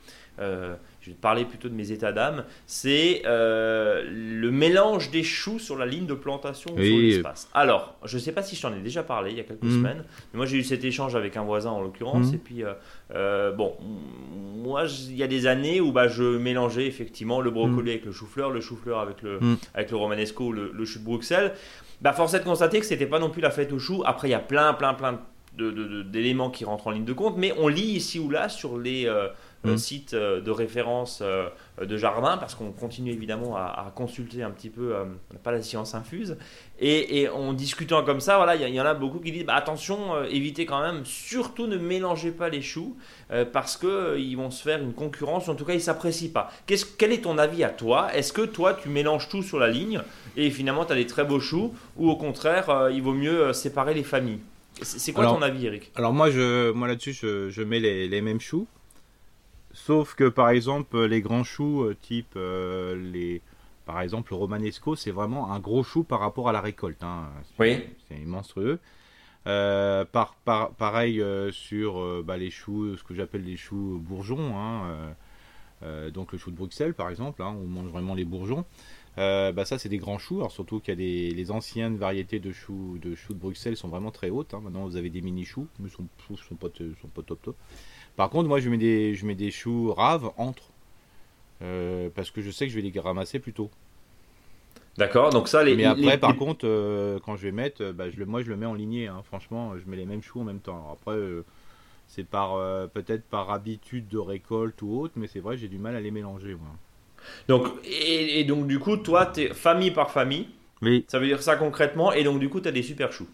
[1.09, 5.59] je vais te parler plutôt de mes états d'âme, c'est euh, le mélange des choux
[5.59, 7.49] sur la ligne de plantation sur l'espace.
[7.55, 9.63] Alors, je ne sais pas si je t'en ai déjà parlé il y a quelques
[9.63, 9.71] mm.
[9.71, 12.35] semaines, mais moi j'ai eu cet échange avec un voisin en l'occurrence, mm.
[12.35, 12.75] et puis, euh,
[13.15, 17.87] euh, bon, moi il y a des années où bah, je mélangeais effectivement le brocoli
[17.87, 17.89] mm.
[17.89, 19.39] avec le chou-fleur, le chou-fleur avec le,
[19.73, 21.55] avec le romanesco, le, le chou de Bruxelles.
[22.03, 24.03] Bah, force est de constater que c'était pas non plus la fête aux choux.
[24.05, 25.21] Après, il y a plein, plein, plein
[25.59, 29.07] d'éléments qui rentrent en ligne de compte, mais on lit ici ou là sur les
[29.07, 29.29] euh,
[29.65, 29.77] mm.
[29.77, 31.49] site euh, de référence euh,
[31.81, 35.63] de jardin, parce qu'on continue évidemment à, consulter un petit peu, on n'a pas la
[35.63, 36.37] science infuse,
[36.81, 40.25] et, en discutant comme ça, voilà, il y, en a beaucoup qui disent bah, attention,
[40.25, 42.97] évitez quand même, surtout ne mélangez pas les choux,
[43.53, 46.51] parce qu'ils vont se faire une concurrence, en tout cas ils s'apprécient pas.
[46.99, 48.13] quel est ton avis à toi?
[48.15, 50.01] Est-ce que toi tu mélanges tout sur la ligne,
[50.37, 53.95] et finalement tu as des très beaux choux, ou au contraire, il vaut mieux séparer
[53.95, 54.41] les familles?
[54.83, 55.91] C'est quoi ton avis, Eric?
[55.97, 58.67] Alors moi, je, moi là-dessus, je, mets les, les, mêmes choux.
[59.87, 63.41] Sauf que par exemple, les grands choux, euh, type euh, les,
[63.87, 67.03] par exemple le romanesco, c'est vraiment un gros chou par rapport à la récolte.
[67.03, 67.29] Hein.
[67.61, 67.85] Oui.
[68.09, 68.81] C'est monstrueux.
[69.47, 70.35] Euh, par,
[70.77, 74.59] pareil sur bah, les choux, ce que j'appelle les choux bourgeons.
[74.59, 75.15] Hein,
[76.13, 78.65] donc le chou de Bruxelles par exemple, hein, on mange vraiment les bourgeons.
[79.17, 82.41] bah ça c'est des grands choux, alors surtout qu'il y a des les anciennes variétés
[82.41, 84.53] de choux de choux de Bruxelles sont vraiment très hautes.
[84.55, 86.69] Maintenant vous avez des mini choux, mais sont sont pas
[87.01, 87.57] sont pas top top.
[88.19, 90.65] Par contre, moi, je mets des, je mets des choux raves entre.
[91.63, 93.71] Euh, parce que je sais que je vais les ramasser plus tôt.
[94.97, 95.77] D'accord, donc ça, les.
[95.77, 98.49] Mais après, par contre, euh, quand je vais mettre, euh, bah, je le, moi, je
[98.49, 99.07] le mets en lignée.
[99.07, 99.23] Hein.
[99.25, 100.91] Franchement, je mets les mêmes choux en même temps.
[100.93, 101.17] après,
[102.09, 102.57] c'est par
[102.89, 106.11] peut-être par habitude de récolte ou autre, mais c'est vrai, j'ai du mal à les
[106.11, 106.57] mélanger.
[106.57, 106.75] Moi.
[107.47, 110.49] Donc, et, donc, du coup, toi, tu es famille par famille.
[110.83, 111.05] Oui.
[111.07, 112.13] Ça veut dire ça concrètement.
[112.13, 113.29] Et donc, du coup, tu as des super choux.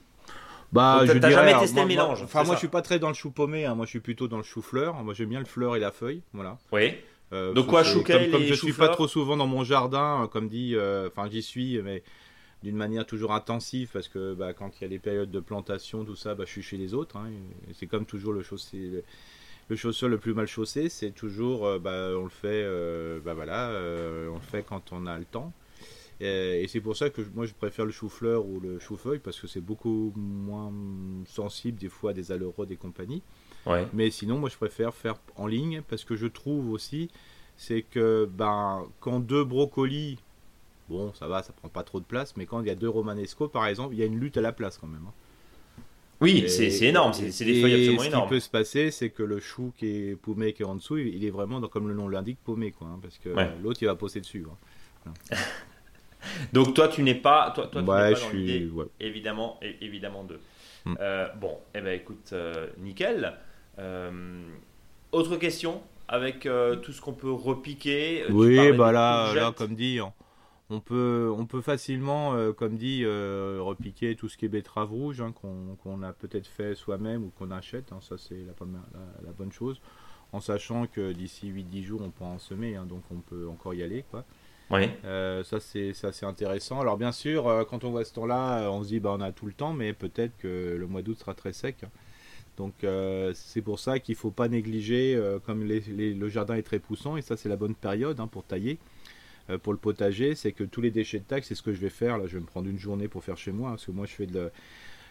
[0.74, 2.22] Bah, je t'as jamais testé le mélange.
[2.24, 3.64] enfin, moi, je suis pas très dans le chou paumé.
[3.64, 3.76] Hein.
[3.76, 4.94] Moi, je suis plutôt dans le chou fleur.
[5.04, 6.22] Moi, j'aime bien le fleur et la feuille.
[6.32, 6.58] Voilà.
[6.72, 6.94] Oui.
[7.32, 10.48] Euh, donc quoi, chou Comme, comme je suis pas trop souvent dans mon jardin, comme
[10.48, 12.02] dit, euh, enfin, j'y suis, mais
[12.62, 16.04] d'une manière toujours intensive parce que bah, quand il y a les périodes de plantation,
[16.04, 17.16] tout ça, bah, je suis chez les autres.
[17.16, 17.30] Hein.
[17.72, 19.04] c'est comme toujours le chaussé, le,
[19.68, 22.64] le, chausseur le plus mal chaussé, c'est toujours, euh, bah, on le fait,
[23.24, 23.70] bah, voilà,
[24.30, 25.52] on le fait quand on a le temps.
[26.20, 29.46] Et, c'est pour ça que moi je préfère le chou-fleur ou le chou-feuille parce que
[29.46, 30.72] c'est beaucoup moins
[31.26, 33.22] sensible des fois à des aleraux des compagnies.
[33.92, 37.10] Mais sinon, moi je préfère faire en ligne parce que je trouve aussi,
[37.56, 40.18] c'est que ben, quand deux brocolis,
[40.88, 42.88] bon ça va, ça prend pas trop de place, mais quand il y a deux
[42.88, 45.06] romanesco par exemple, il y a une lutte à la place quand même.
[45.06, 45.12] Hein.
[46.20, 48.22] Oui, c'est énorme, c'est des feuilles absolument énormes.
[48.22, 50.76] Ce qui peut se passer, c'est que le chou qui est paumé, qui est en
[50.76, 53.30] dessous, il est vraiment, comme le nom l'indique, paumé, quoi, hein, parce que
[53.62, 54.46] l'autre il va poser dessus.
[55.06, 55.12] Hein.
[56.52, 58.68] Donc toi, tu n'es pas, toi, toi, tu pas dans l'idée,
[59.00, 60.38] évidemment, évidemment de.
[60.84, 60.94] Hmm.
[61.00, 63.34] Euh, bon, eh ben écoute, euh, nickel.
[63.78, 64.42] Euh,
[65.12, 66.46] autre question avec
[66.82, 68.24] tout ce qu'on peut repiquer.
[68.30, 70.00] Oui, bah là, là, comme dit,
[70.68, 75.32] on peut, on peut facilement, comme dit, repiquer tout ce qui est betterave rouge hein,
[75.32, 77.92] qu'on a peut-être fait soi-même ou qu'on achète.
[77.92, 78.52] Hein, ça, c'est la,
[79.24, 79.80] la, bonne chose.
[80.32, 83.72] En sachant que d'ici 8-10 jours, on peut en semer, hein, donc on peut encore
[83.72, 84.24] y aller, quoi.
[84.70, 84.88] Oui.
[85.04, 86.80] Euh, ça, c'est intéressant.
[86.80, 89.32] Alors, bien sûr, euh, quand on voit ce temps-là, on se dit, bah, on a
[89.32, 91.84] tout le temps, mais peut-être que le mois d'août sera très sec.
[92.56, 96.78] Donc, euh, c'est pour ça qu'il ne faut pas négliger, comme le jardin est très
[96.78, 98.78] poussant, et ça, c'est la bonne période hein, pour tailler.
[99.62, 101.90] pour le potager, c'est que tous les déchets de taille, c'est ce que je vais
[101.90, 102.16] faire.
[102.16, 104.12] Là, je vais me prendre une journée pour faire chez moi, parce que moi, je
[104.12, 104.50] fais de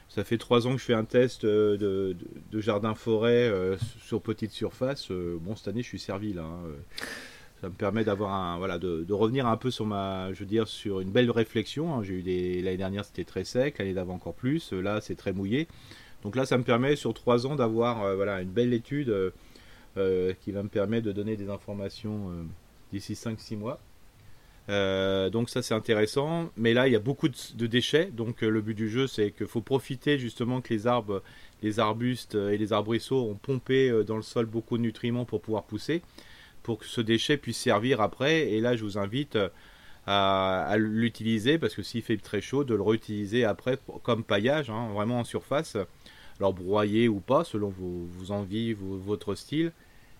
[0.09, 2.15] ça fait trois ans que je fais un test de,
[2.53, 5.11] jardin-forêt sur petite surface.
[5.11, 6.43] bon, cette année, je suis servi là.
[6.43, 6.69] Hein
[7.63, 10.67] ça me permet d'avoir un voilà de, revenir un peu sur ma je veux dire
[10.67, 12.03] sur une belle réflexion hein.
[12.03, 15.69] j'ai eu l'année dernière c'était très sec l'année d'avant encore plus là c'est très mouillé.
[16.23, 19.31] Donc là ça me permet sur trois ans d'avoir euh, voilà une belle étude euh,
[19.95, 22.31] euh, qui va me permettre de donner des informations
[22.91, 23.79] d'ici 5-6 mois.
[25.31, 26.49] Donc ça c'est intéressant.
[26.57, 28.11] Mais là il y a beaucoup de, déchets.
[28.11, 31.23] Donc le but du jeu c'est qu'il faut profiter justement que les arbres
[31.61, 35.63] les arbustes et les arbrisseaux ont pompé dans le sol beaucoup de nutriments pour pouvoir
[35.63, 36.01] pousser
[36.63, 38.49] pour que ce déchet puisse servir après.
[38.51, 39.49] Et là, je vous invite euh,
[40.07, 44.89] à, l'utiliser parce que s'il fait très chaud, de le réutiliser après comme paillage, hein,
[44.93, 45.77] vraiment en surface.
[46.39, 49.71] Alors broyer ou pas, selon vos, envies, votre style.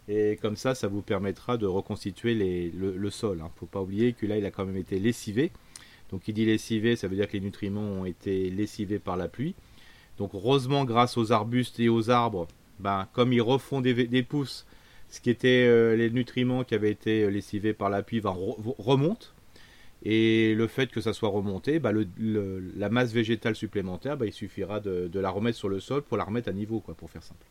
[0.08, 3.38] Et comme ça, ça vous permettra de reconstituer le, sol.
[3.38, 3.50] Il hein.
[3.54, 5.52] ne faut pas oublier que là, il a quand même été lessivé.
[6.12, 9.28] Donc, il dit lessivé, ça veut dire que les nutriments ont été lessivés par la
[9.28, 9.56] pluie.
[10.18, 12.48] Donc, heureusement, grâce aux arbustes et aux arbres,
[12.80, 14.68] ben, comme ils refont des pousses,
[15.14, 18.34] ce qui était euh, les nutriments qui avaient été euh, lessivés par la pluie va
[18.80, 19.36] remonte.
[20.02, 21.92] Et le fait que ça soit remonté, bah,
[22.76, 26.24] la masse végétale supplémentaire, bah, il suffira de, la remettre sur le sol pour la
[26.24, 27.46] remettre à niveau, quoi, pour faire simple.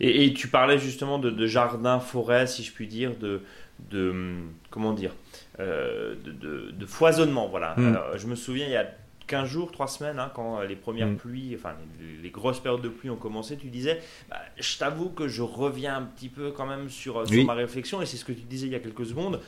[0.00, 3.42] Et, tu parlais justement de, jardin, forêt, si je puis dire, de,
[3.90, 4.36] de
[4.70, 5.14] comment dire,
[5.60, 7.48] euh, de, foisonnement.
[7.48, 7.74] Voilà.
[7.76, 7.98] Hmm.
[8.16, 8.90] je me souviens, il y a
[9.28, 11.16] 15 jours, 3 semaines, hein, quand les premières mm.
[11.16, 11.74] pluies, enfin
[12.22, 15.96] les, grosses périodes de pluie ont commencé, tu disais, bah, je t'avoue que je reviens
[15.96, 18.66] un petit peu quand même sur, sur ma réflexion, et c'est ce que tu disais
[18.66, 19.40] il y a quelques secondes.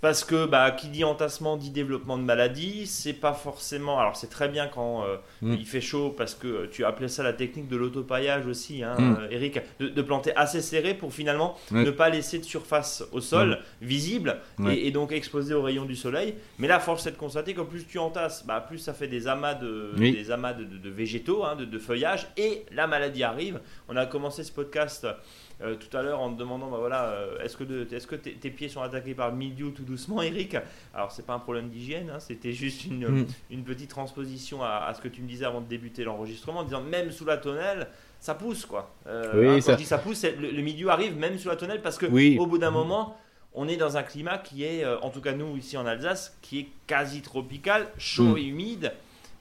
[0.00, 2.86] Parce que bah, qui dit entassement dit développement de maladie.
[2.86, 3.98] C'est pas forcément.
[3.98, 5.54] Alors c'est très bien quand euh, mm.
[5.54, 9.16] il fait chaud parce que tu appelais ça la technique de l'autopaillage aussi, hein, mm.
[9.20, 13.58] euh, Eric, de, planter assez serré pour finalement ne pas laisser de surface au sol
[13.82, 13.86] mm.
[13.86, 14.36] visible
[14.70, 16.34] et, donc exposé aux rayons du soleil.
[16.58, 19.26] Mais là, force est de constater que plus tu entasses, bah, plus ça fait des
[19.26, 23.60] amas de, des amas de, végétaux, hein, de, feuillage et la maladie arrive.
[23.88, 25.06] On a commencé ce podcast
[25.60, 28.50] euh, tout à l'heure en te demandant bah voilà, euh, est-ce que, est que tes
[28.50, 30.56] pieds sont attaqués par mildiou tout doucement, Eric
[30.94, 33.26] Alors, c'est pas un problème d'hygiène, hein, c'était juste une, mm.
[33.50, 36.82] une, petite transposition à, ce que tu me disais avant de débuter l'enregistrement, en disant
[36.82, 37.88] même sous la tonnelle,
[38.20, 38.94] ça pousse quoi.
[39.06, 39.72] Euh, oui, hein, ça...
[39.72, 42.06] je dis ça pousse, le, le, arrive même sous la tonnelle parce que
[42.38, 43.16] au bout d'un moment,
[43.54, 46.60] on est dans un climat qui est, en tout cas nous ici en Alsace, qui
[46.60, 48.38] est quasi tropical, chaud mm.
[48.38, 48.92] et humide.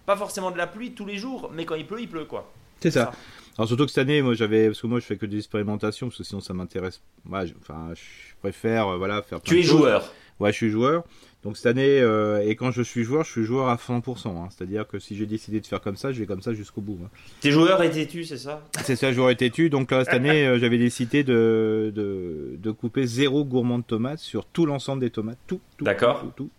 [0.06, 2.52] Pas forcément de la pluie tous les jours, mais quand il pleut, il pleut quoi.
[2.80, 3.12] C'est ça.
[3.58, 6.08] Alors surtout que cette année, moi j'avais, parce que moi je fais que des expérimentations,
[6.08, 7.02] parce que sinon ça m'intéresse.
[7.28, 9.42] enfin, je préfère, euh, voilà, faire.
[9.42, 10.14] Tu es joueur.
[10.40, 11.04] Ouais, je suis joueur.
[11.44, 14.28] Donc cette année, euh, et quand je suis joueur, je suis joueur à 100%.
[14.28, 14.50] Hein.
[14.50, 17.00] C'est-à-dire que si j'ai décidé de faire comme ça, je vais comme ça jusqu'au bout.
[17.04, 17.10] Hein.
[17.42, 18.64] Tes joueurs étaient tu c'est ça?
[18.84, 22.72] C'est ça, joueur étais tu Donc là, cette année, euh, j'avais décidé de, de, de,
[22.72, 25.38] couper zéro gourmand de tomates sur tout l'ensemble des tomates.
[25.48, 25.86] Tout, tout.
[25.86, 26.22] D'accord.
[26.22, 26.50] Tout, tout,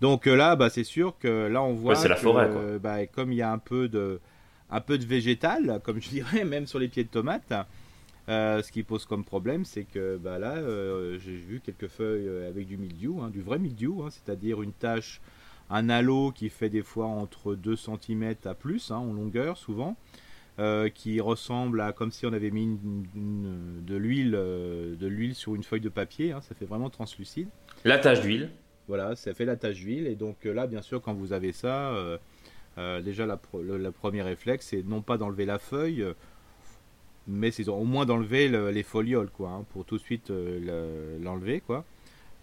[0.00, 1.94] Donc là, bah, c'est sûr que là, on voit.
[1.94, 2.78] c'est la forêt, quoi.
[2.78, 4.20] Bah, comme il y a un peu de
[4.70, 7.52] un peu de végétal, comme je dirais, même sur les pieds de tomates,
[8.28, 10.56] ce qui pose comme problème, c'est que bah, là,
[11.18, 15.20] j'ai vu quelques feuilles avec du mildiou, hein, du vrai mildiou, hein, c'est-à-dire une tache,
[15.70, 19.96] un halo qui fait des fois entre 2 cm à plus hein, en longueur souvent,
[20.94, 22.78] qui ressemble à comme si on avait mis
[23.14, 26.34] de l'huile, de l'huile sur une feuille de papier.
[26.42, 27.48] ça fait vraiment translucide.
[27.84, 28.50] La tache d'huile.
[28.88, 30.06] Voilà, ça fait la tache d'huile.
[30.06, 31.92] Et donc là, bien sûr, quand vous avez ça,
[32.78, 36.04] euh, déjà, le, premier réflexe, c'est non pas d'enlever la feuille,
[37.28, 41.60] mais c'est au moins d'enlever les folioles, quoi, hein, pour tout de suite euh, l'enlever,
[41.60, 41.84] quoi.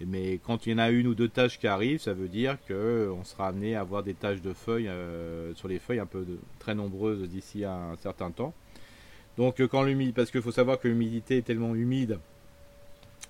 [0.05, 2.57] Mais quand il y en a une ou deux taches qui arrivent, ça veut dire
[2.67, 6.25] qu'on sera amené à avoir des taches de feuilles euh, sur les feuilles un peu
[6.59, 8.53] très nombreuses d'ici à un certain temps.
[9.37, 12.19] Donc quand l'humidité, parce qu'il faut savoir que l'humidité est tellement humide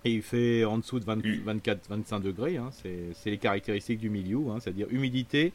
[0.04, 4.58] et il fait en dessous de 24-25 degrés, hein, c'est les caractéristiques du milieu, hein,
[4.60, 5.52] c'est-à-dire humidité,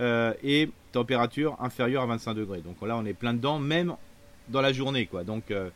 [0.00, 2.60] euh, et température inférieure à 25 degrés.
[2.60, 3.94] Donc là, on est plein dedans, même
[4.48, 5.24] dans la journée, quoi.
[5.24, 5.70] Donc euh,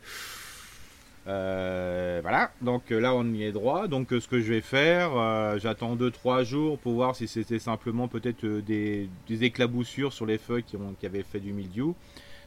[1.27, 2.51] euh, voilà.
[2.61, 3.87] Donc là, on y est droit.
[3.87, 5.11] Donc ce que je vais faire,
[5.59, 10.77] j'attends 2-3 jours pour voir si c'était simplement peut-être des, éclaboussures sur les feuilles qui,
[10.77, 11.95] ont, qui avaient fait du mildiou.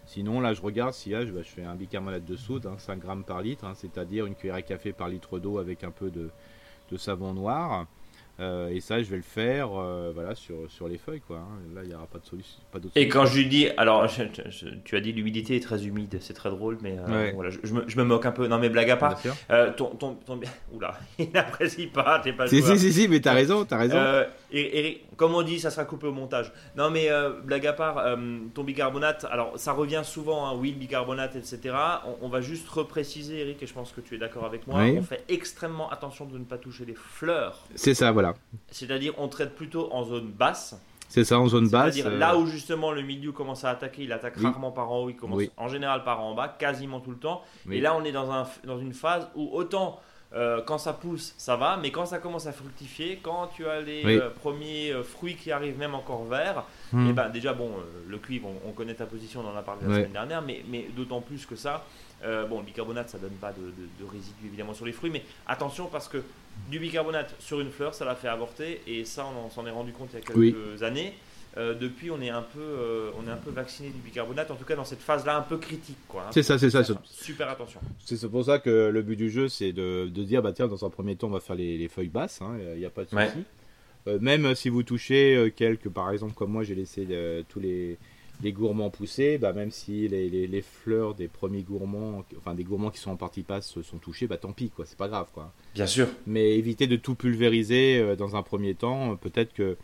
[0.07, 3.43] Sinon, là, je regarde si je, fais un bicarbonate de soude, 5 hein, grammes par
[3.43, 7.33] litre, hein, c'est-à-dire une cuillère à café par litre d'eau avec un peu de savon
[7.33, 7.87] noir.
[8.41, 11.21] Euh, et ça, je vais le faire euh, voilà, sur, sur les feuilles.
[11.21, 11.59] Quoi, hein.
[11.75, 12.59] Là, il n'y aura pas de solution.
[12.95, 14.07] et quand je lui dis, alors
[14.85, 17.85] tu as dit l'humidité est très humide, c'est très drôle, mais euh, voilà, je, me,
[17.87, 18.47] je, me, moque un peu.
[18.47, 19.21] Non, mais blague à part.
[19.77, 20.41] ton, ton, ton,
[20.73, 23.99] Oula, il n'apprécie pas, t'es pas si, si, si, si, mais t'as raison, t'as raison.
[24.53, 26.53] Et, comme on dit, ça sera coupé au montage.
[26.77, 27.09] Non, mais
[27.45, 28.05] blague à part,
[28.55, 31.75] ton bicarbonate, alors ça revient souvent, hein, oui, le bicarbonate, etc.
[32.21, 34.81] On, va juste repréciser, Eric, et je pense que tu es d'accord avec moi.
[34.81, 37.65] On fait extrêmement attention de ne pas toucher les fleurs.
[37.75, 38.35] C'est ça, voilà.
[38.71, 40.77] C'est-à-dire, on traite plutôt en zone basse.
[41.11, 41.95] C'est ça, en zone basse.
[41.95, 45.11] C'est-à-dire là où justement le milieu commence à attaquer, il attaque rarement par en haut,
[45.11, 47.43] il commence en général par en bas, quasiment tout le temps.
[47.71, 50.01] Et là, on est dans, un, dans une phase où autant
[50.33, 53.81] euh, quand ça pousse, ça va, mais quand ça commence à fructifier, quand tu as
[53.81, 57.71] les euh, premiers euh, fruits qui arrivent même encore verts, et eh ben déjà bon,
[58.07, 60.87] le cuivre, on, connaît ta position, on en a parlé la semaine dernière, mais, mais
[60.97, 61.85] d'autant plus que ça,
[62.23, 65.87] bon, le bicarbonate, ça donne pas de, de, résidus évidemment sur les fruits, mais attention
[65.87, 66.23] parce que
[66.69, 69.93] du bicarbonate sur une fleur, ça l'a fait avorter, et ça, on s'en est rendu
[69.93, 71.15] compte il y a quelques années.
[71.57, 74.55] Euh, depuis, on est un peu, euh, on est un peu vacciné du bicarbonate, en
[74.55, 76.23] tout cas dans cette phase-là un peu critique, quoi.
[76.23, 76.31] Hein.
[76.33, 76.85] c'est ça, c'est ça.
[77.05, 77.81] Super attention.
[78.05, 80.85] C'est pour ça que le but du jeu, c'est de, de, dire, bah tiens, dans
[80.85, 83.11] un premier temps, on va faire les, feuilles basses, il hein, n'y a pas de
[83.11, 83.45] souci.
[84.07, 87.07] Euh, même si vous touchez quelques, par exemple, comme moi, j'ai laissé
[87.49, 87.99] tous les,
[88.43, 93.01] les, gourmands pousser, bah même si les, fleurs des premiers gourmands, enfin des gourmands qui
[93.01, 94.87] sont en partie passe sont touchés, bah tant pis, quoi.
[94.87, 95.53] C'est pas grave, quoi.
[95.75, 96.07] Bien sûr.
[96.29, 99.17] Mais évitez de tout pulvériser dans un premier temps.
[99.17, 99.77] Peut-être que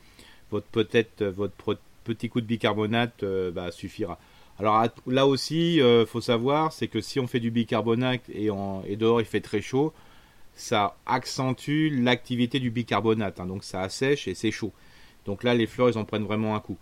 [0.50, 4.18] votre peut-être votre petit coup de bicarbonate euh, bah, suffira.
[4.58, 8.48] Alors là aussi, euh, faut savoir, c'est que si on fait du bicarbonate et,
[8.86, 9.92] et, dehors il fait très chaud,
[10.54, 13.46] ça accentue l'activité du bicarbonate, hein.
[13.46, 14.72] donc ça assèche et c'est chaud.
[15.26, 16.78] Donc là, les fleurs, ils en prennent vraiment un coup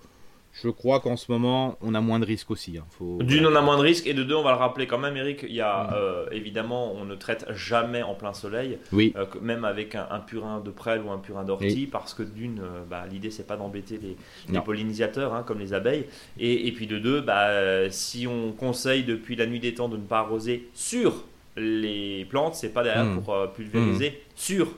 [0.63, 2.79] je crois qu'en ce moment, on a moins de risques aussi.
[2.79, 2.85] Hein.
[3.21, 5.17] D'une, on a moins de risques, et de deux, on va le rappeler quand même,
[5.17, 5.91] Eric, il y a mm.
[5.95, 9.13] euh, évidemment, on ne traite jamais en plein soleil, oui.
[9.17, 12.85] Euh, même avec un, purin de prêle ou un purin d'ortie, parce que d'une, euh,
[12.89, 16.07] bah, l'idée, c'est pas d'embêter les, pollinisateurs, hein, comme les abeilles,
[16.39, 20.07] et, puis de deux, bah, si on conseille depuis la nuit des temps de ne
[20.07, 21.25] pas arroser sur
[21.57, 23.23] les plantes, c'est pas derrière mm.
[23.23, 24.13] pour pulvériser mm.
[24.37, 24.69] sur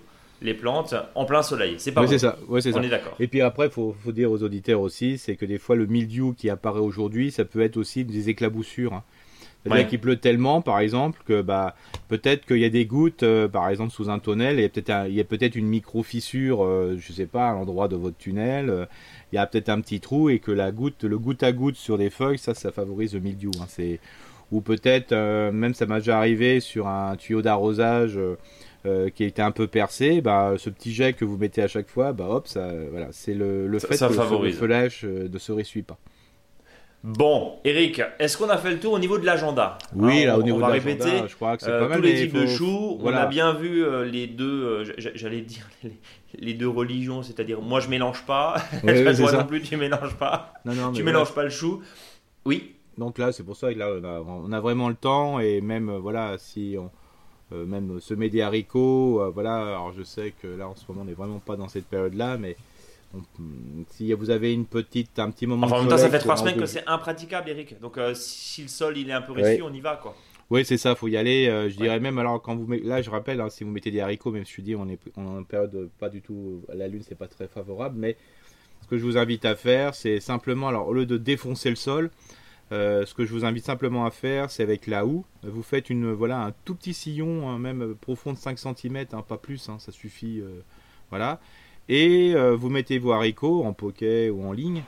[0.42, 1.76] les plantes en plein soleil.
[1.78, 2.36] C'est pas oui, c'est ça.
[2.48, 3.14] Ouais, c'est On est d'accord.
[3.18, 6.34] Et puis après, il faut, dire aux auditeurs aussi, c'est que des fois, le mildiou
[6.34, 8.94] qui apparaît aujourd'hui, ça peut être aussi des éclaboussures.
[8.94, 9.02] Hein.
[9.66, 11.74] C'est-à-dire qu'il pleut tellement, par exemple, que bah,
[12.08, 15.14] peut-être qu'il y a des gouttes, euh, par exemple, sous un tunnel, et peut-être il
[15.14, 18.86] y a peut-être une micro-fissure, euh, je sais pas, à l'endroit de votre tunnel, euh,
[19.32, 21.76] il y a peut-être un petit trou, et que la goutte, le goutte à goutte
[21.76, 23.50] sur des feuilles, ça, ça favorise le mildiou.
[23.60, 23.66] Hein.
[23.68, 23.98] C'est...
[24.52, 25.12] Ou peut-être,
[25.50, 28.16] même ça m'a déjà arrivé sur un tuyau d'arrosage
[28.86, 31.68] euh, qui a été un peu percé, bah, ce petit jet que vous mettez à
[31.68, 35.38] chaque fois, bah hop, ça, voilà, c'est le, le fait que le feuillage euh, ne
[35.38, 35.98] se ressuit pas.
[37.02, 39.78] Bon, Eric, est-ce qu'on a fait le tour au niveau de l'agenda?
[39.94, 42.34] Oui, là, au niveau on va répéter je crois que c'est euh, tous les types
[42.34, 42.98] de choux.
[43.00, 45.68] On a bien vu les deux, j'allais dire
[46.38, 50.52] les, deux religions, c'est-à-dire moi je mélange pas, oui, toi non plus tu mélanges pas,
[50.64, 51.82] non, non, tu mélanges pas le chou.
[52.44, 52.72] Oui.
[52.98, 55.60] Donc là, c'est pour ça que là, on a, on a, vraiment le temps et
[55.60, 56.88] même voilà, si on euh,
[57.52, 59.22] même semer des haricots.
[59.22, 61.68] Euh, voilà, alors je sais que là en ce moment on n'est vraiment pas dans
[61.68, 62.56] cette période-là, mais
[63.90, 65.66] si vous avez une petite, un petit moment.
[65.66, 67.80] Enfin, en même temps, ça fait trois semaines que c'est impraticable, Eric.
[67.80, 70.14] Donc, euh, si le sol il est un peu réussi, on y va, quoi.
[70.50, 71.46] Oui, c'est ça, faut y aller.
[71.70, 74.32] je dirais même, alors, quand vous là, je rappelle, hein, si vous mettez des haricots,
[74.32, 77.26] même si je dis, on est, en période pas du tout, la lune, c'est pas
[77.26, 78.16] très favorable, mais
[78.82, 81.76] ce que je vous invite à faire, c'est simplement, alors, au lieu de défoncer le
[81.76, 82.10] sol,
[82.70, 86.12] ce que je vous invite simplement à faire, c'est avec la houe, vous faites une,
[86.12, 89.78] voilà, un tout petit sillon, hein, même profond de 5 cm, hein, pas plus, hein,
[89.78, 90.42] ça suffit.
[91.10, 91.40] voilà.
[91.88, 94.82] Et vous mettez vos haricots en poquet ou en ligne.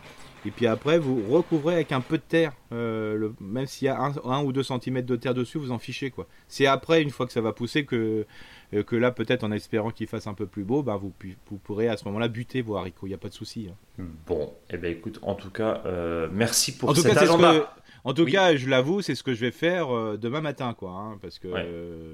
[0.46, 2.52] Et puis après, vous recouvrez avec un peu de terre.
[2.70, 6.10] même s'il y a 1 ou 2 cm de terre dessus, vous en fichez.
[6.10, 6.26] quoi.
[6.46, 8.26] C'est après, une fois que ça va pousser, que euh,
[8.70, 11.12] que là, peut-être en espérant qu'il fasse un peu plus beau, bah, vous,
[11.50, 13.06] vous pourrez à ce moment-là buter vos haricots.
[13.06, 13.68] Il n'y a pas de souci.
[13.70, 14.04] Hein.
[14.26, 17.74] Bon, et eh ben écoute, en tout cas, euh, merci pour en cet agenda.
[18.04, 20.90] en tout cas, je l'avoue, c'est ce que je vais faire euh, demain matin, quoi.
[20.90, 21.48] Hein, parce que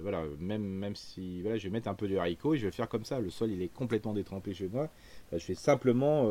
[0.03, 2.73] voilà, même même si voilà, je vais mettre un peu de haricots et je vais
[2.73, 3.19] faire comme ça.
[3.19, 4.89] Le sol, il est complètement détrempé chez moi.
[5.33, 6.31] Bah, je vais simplement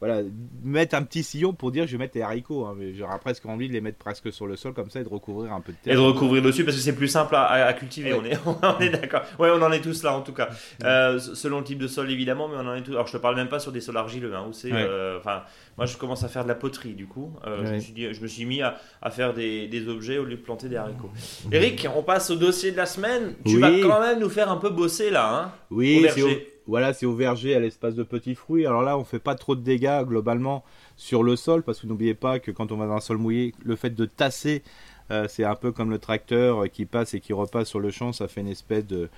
[0.00, 0.20] voilà,
[0.62, 2.66] mettre un petit sillon pour dire je vais mettre les haricots.
[2.66, 5.04] Hein, mais j'aurais presque envie de les mettre presque sur le sol comme ça et
[5.04, 5.94] de recouvrir un peu de terre.
[5.94, 8.12] Et de recouvrir dessus parce que c'est plus simple à, cultiver.
[8.12, 9.22] On est, on est d'accord.
[9.38, 10.50] Ouais, on en est tous là en tout cas.
[10.84, 12.92] Euh, selon le type de sol évidemment, mais on en est tous.
[12.92, 14.72] Alors je te parle même pas sur des sols argileux, hein, où c'est.
[14.72, 15.42] Euh, enfin,
[15.78, 17.32] moi je commence à faire de la poterie du coup.
[17.46, 20.18] Euh, je, me suis dit, je me suis mis à, à faire des, des, objets
[20.18, 21.10] au lieu de planter des haricots.
[21.50, 23.34] Eric, on passe au dossier de la semaine.
[23.46, 27.06] Tu vas quand même nous faire un peu bosser là, hein Oui, c'est voilà, c'est
[27.06, 28.66] au verger, à l'espace de petits fruits.
[28.66, 30.64] Alors là, on fait pas trop de dégâts globalement
[30.96, 33.54] sur le sol, parce que n'oubliez pas que quand on va dans un sol mouillé,
[33.64, 34.62] le fait de tasser,
[35.10, 38.12] euh, c'est un peu comme le tracteur qui passe et qui repasse sur le champ,
[38.12, 39.08] ça fait une espèce de,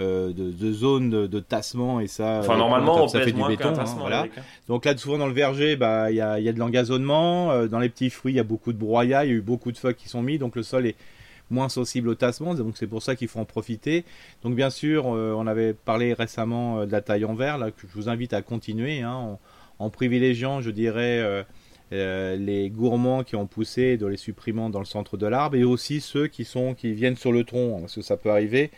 [0.00, 2.40] euh, de, zone de, tassement et ça.
[2.40, 3.74] Enfin, normalement, ça fait du béton.
[3.78, 4.22] Hein, voilà.
[4.22, 4.42] Hein.
[4.68, 7.52] Donc là, souvent dans le verger, bah, il y a, y a de l'engazonnement.
[7.52, 9.42] Euh, dans les petits fruits, il y a beaucoup de broyat, il y a eu
[9.42, 10.96] beaucoup de feuilles qui sont mis, donc le sol est
[11.50, 14.04] moins sensible au tassement, donc c'est pour ça qu'il faut en profiter.
[14.42, 17.70] Donc bien sûr, euh, on avait parlé récemment euh, de la taille en verre, là,
[17.70, 19.38] que je vous invite à continuer, hein,
[19.78, 21.44] en, privilégiant, je dirais,
[21.92, 25.64] euh, les gourmands qui ont poussé, de les supprimant dans le centre de l'arbre, et
[25.64, 28.70] aussi ceux qui, sont, qui viennent sur le tronc, parce que ça peut arriver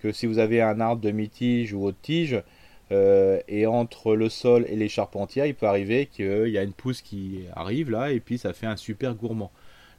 [0.00, 2.42] que si vous avez un arbre demi-tige ou haute tige,
[2.90, 7.02] et entre le sol et les charpentières, il peut arriver qu'il y a une pousse
[7.02, 9.52] qui arrive là, et puis ça fait un super gourmand.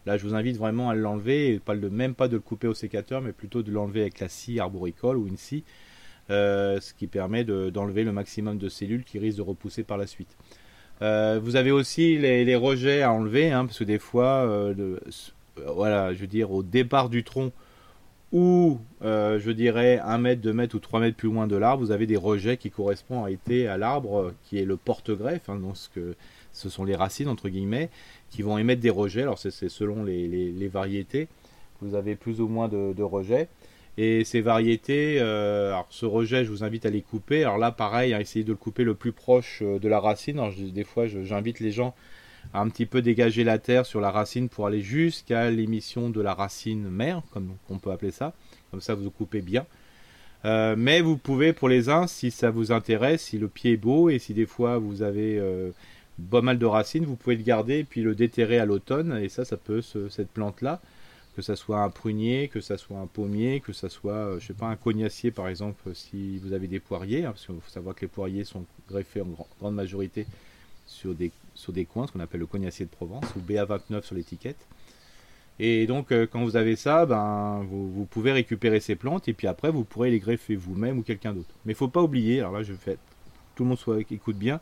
[0.10, 3.22] Là, je vous invite vraiment à l'enlever, pas même pas de le couper au sécateur,
[3.22, 5.64] mais plutôt de l'enlever avec la scie arboricole ou une scie,
[6.32, 10.08] euh, ce qui permet d'enlever le maximum de cellules qui risquent de repousser par la
[10.08, 10.36] suite.
[11.04, 14.98] Euh, vous avez aussi les, rejets à enlever, hein, parce que des fois, euh,
[15.76, 17.52] voilà, je veux dire, au départ du tronc,
[18.32, 21.92] ou je dirais 1 mètre, 2 mètres ou 3 mètres plus loin de l'arbre, vous
[21.92, 25.78] avez des rejets qui correspondent à, été à l'arbre qui est le porte-greffe, hein, donc
[25.78, 26.16] ce, que,
[26.60, 27.90] ce sont les racines entre guillemets,
[28.30, 29.22] qui vont émettre des rejets.
[29.22, 31.28] Alors c'est selon les, variétés.
[31.82, 33.48] Vous avez plus ou moins de, rejets.
[33.98, 37.44] Et ces variétés, euh, ce rejet, je vous invite à les couper.
[37.44, 40.40] Alors là, pareil, hein, essayez de le couper le plus proche euh, de la racine.
[40.40, 41.94] Alors, des fois, j'invite les gens
[42.54, 46.22] à un petit peu dégager la terre sur la racine pour aller jusqu'à l'émission de
[46.22, 48.34] la racine mère, comme on peut appeler ça.
[48.72, 49.66] Comme ça, vous coupez bien.
[50.46, 53.78] Euh, mais vous pouvez, pour les uns, si ça vous intéresse, si le pied est
[53.78, 55.42] beau et si des fois vous avez
[56.32, 59.20] pas mal de racines, vous pouvez le garder et puis le déterrer à l'automne.
[59.22, 60.82] Et ça, ça peut, cette plante-là,
[61.36, 64.48] que ça soit un prunier, que ça soit un pommier, que ça soit, euh, je
[64.48, 67.70] sais pas, un cognacier par exemple, si vous avez des poiriers, hein, parce qu'il faut
[67.70, 69.28] savoir que les poiriers sont greffés en
[69.60, 70.26] grande majorité
[70.86, 74.16] sur des, sur des coins, ce qu'on appelle le cognacier de Provence, ou BA29 sur
[74.16, 74.66] l'étiquette.
[75.60, 79.34] Et donc, euh, quand vous avez ça, ben, vous, vous, pouvez récupérer ces plantes et
[79.34, 81.54] puis après, vous pourrez les greffer vous-même ou quelqu'un d'autre.
[81.66, 82.98] Mais il faut pas oublier, alors là, je fais
[83.56, 84.62] tout le monde soit, écoute bien,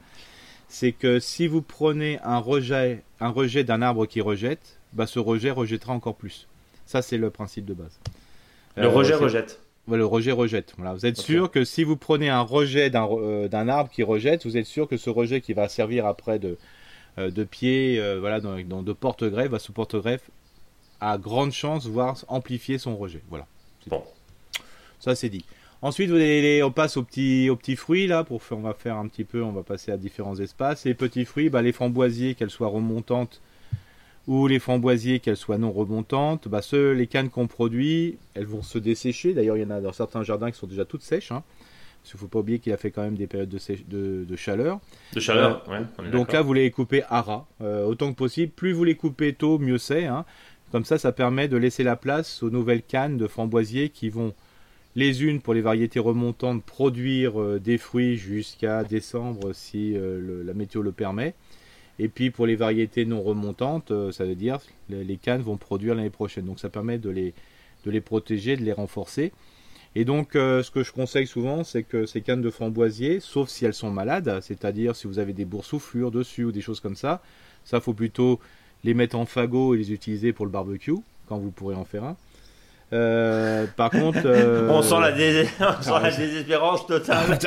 [0.67, 5.19] c'est que si vous prenez un rejet, un rejet d'un arbre qui rejette, bah ce
[5.19, 6.47] rejet rejettera encore plus.
[6.86, 7.99] Ça, c'est le principe de base.
[8.75, 9.60] Le euh, rejet rejette.
[9.89, 10.73] le rejet rejette.
[10.77, 10.93] Voilà.
[10.93, 14.58] Vous êtes sûr que si vous prenez un rejet euh, d'un arbre qui rejette, vous
[14.58, 16.58] êtes sûr que ce rejet qui va servir après de,
[17.17, 20.30] euh, de pied, voilà, dans, de porte-greffe, va ce porte-greffe
[20.99, 23.21] a grande chance, voire amplifier son rejet.
[23.30, 23.45] Voilà.
[23.88, 24.03] Bon.
[24.99, 25.45] Ça, c'est dit.
[25.81, 28.23] Ensuite, on passe aux petits, aux petits fruits là.
[28.23, 30.85] Pour on va faire un petit peu, on va passer à différents espaces.
[30.85, 33.41] Les petits fruits, bah, les framboisiers, qu'elles soient remontantes
[34.27, 38.61] ou les framboisiers, qu'elles soient non remontantes, bah, ceux, les cannes qu'on produit, elles vont
[38.61, 39.33] se dessécher.
[39.33, 41.31] D'ailleurs, il y en a dans certains jardins qui sont déjà toutes sèches.
[41.31, 41.43] Hein.
[42.01, 44.35] Parce qu'il ne faut pas oublier qu'il a fait quand même des périodes de, de,
[44.35, 44.79] chaleur.
[45.13, 48.51] De chaleur, euh, ouais, Donc là, vous les coupez à ras, euh, autant que possible.
[48.51, 50.05] Plus vous les coupez tôt, mieux c'est.
[50.05, 50.25] Hein.
[50.71, 54.33] Comme ça, ça permet de laisser la place aux nouvelles cannes de framboisiers qui vont
[54.97, 60.55] les unes pour les variétés remontantes produire euh, des fruits jusqu'à décembre si euh, la
[60.55, 61.36] météo le permet.
[61.99, 64.57] Et puis pour les variétés non remontantes, euh, ça veut dire
[64.89, 66.45] les, les cannes vont produire l'année prochaine.
[66.45, 67.36] Donc ça permet de les,
[67.86, 69.31] de les protéger, de les renforcer.
[69.93, 73.65] Et donc ce que je conseille souvent, c'est que ces cannes de framboisier, sauf si
[73.65, 77.23] elles sont malades, c'est-à-dire si vous avez des boursouflures dessus ou des choses comme ça,
[77.65, 78.39] ça faut plutôt
[78.83, 80.93] les mettre en fagot et les utiliser pour le barbecue,
[81.27, 82.17] quand vous pourrez en faire un.
[82.94, 85.12] Euh, par contre, euh, on sent la,
[86.17, 87.38] désespérance totale.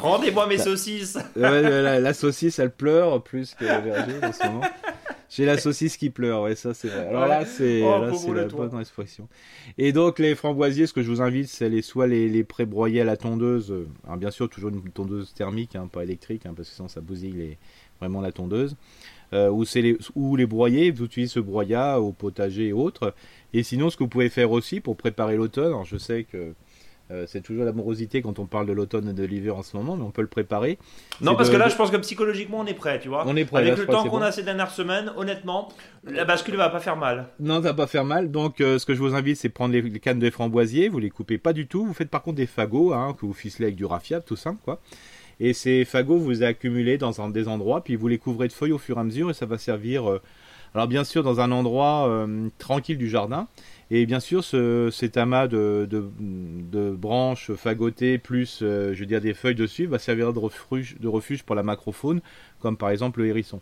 [0.00, 1.18] Rendez-moi mes saucisses.
[1.36, 4.60] la, saucisse, elle pleure plus que le verger en ce moment.
[5.28, 7.06] J'ai la saucisse qui pleure, ouais, ça c'est vrai.
[7.06, 8.66] Alors là, c'est Oh, c'est la toi.
[8.66, 9.28] bonne expression.
[9.78, 13.02] Et donc, les framboisiers, ce que je vous invite, c'est les, soit les, les pré-broyer
[13.02, 13.70] à la tondeuse.
[13.70, 16.88] euh, Alors, bien sûr, toujours une tondeuse thermique, hein, pas électrique, hein, parce que sinon
[16.88, 17.58] ça bousille les-
[18.00, 18.74] vraiment la tondeuse.
[19.32, 23.14] Euh, ou, c'est les, ou les broyer, vous utilisez ce broyat au potager et autres.
[23.54, 26.54] Et sinon, ce que vous pouvez faire aussi pour préparer l'automne, je sais que
[27.12, 29.96] euh, c'est toujours l'amorosité quand on parle de l'automne et de l'hiver en ce moment,
[29.96, 30.78] mais on peut le préparer.
[31.20, 33.24] Non, parce de- que là, je pense que psychologiquement, on est prêt, tu vois.
[33.26, 34.22] On est prêt, Avec là, le temps qu'on bon.
[34.22, 35.68] a ces dernières semaines, honnêtement,
[36.04, 37.26] la bascule va pas faire mal.
[37.40, 38.30] Non, ça va pas faire mal.
[38.30, 40.88] Donc, euh, ce que je vous invite, c'est prendre les, les cannes de framboisier.
[40.88, 41.84] Vous les coupez pas du tout.
[41.84, 44.60] Vous faites par contre des fagots, hein, que vous ficelez avec du raffia, tout simple,
[44.64, 44.80] quoi.
[45.40, 48.52] Et ces fagots, vous les accumulez dans un, des endroits, puis vous les couvrez de
[48.52, 50.08] feuilles au fur et à mesure, et ça va servir.
[50.10, 50.20] euh,
[50.74, 53.48] alors, bien sûr, dans un endroit euh, tranquille du jardin.
[53.90, 59.20] Et bien sûr, ce, cet amas de, de, branches fagotées, plus, euh, je veux dire,
[59.20, 62.20] des feuilles dessus, va servir de refuge, de refuge pour la macrofaune,
[62.60, 63.60] comme par exemple le hérisson.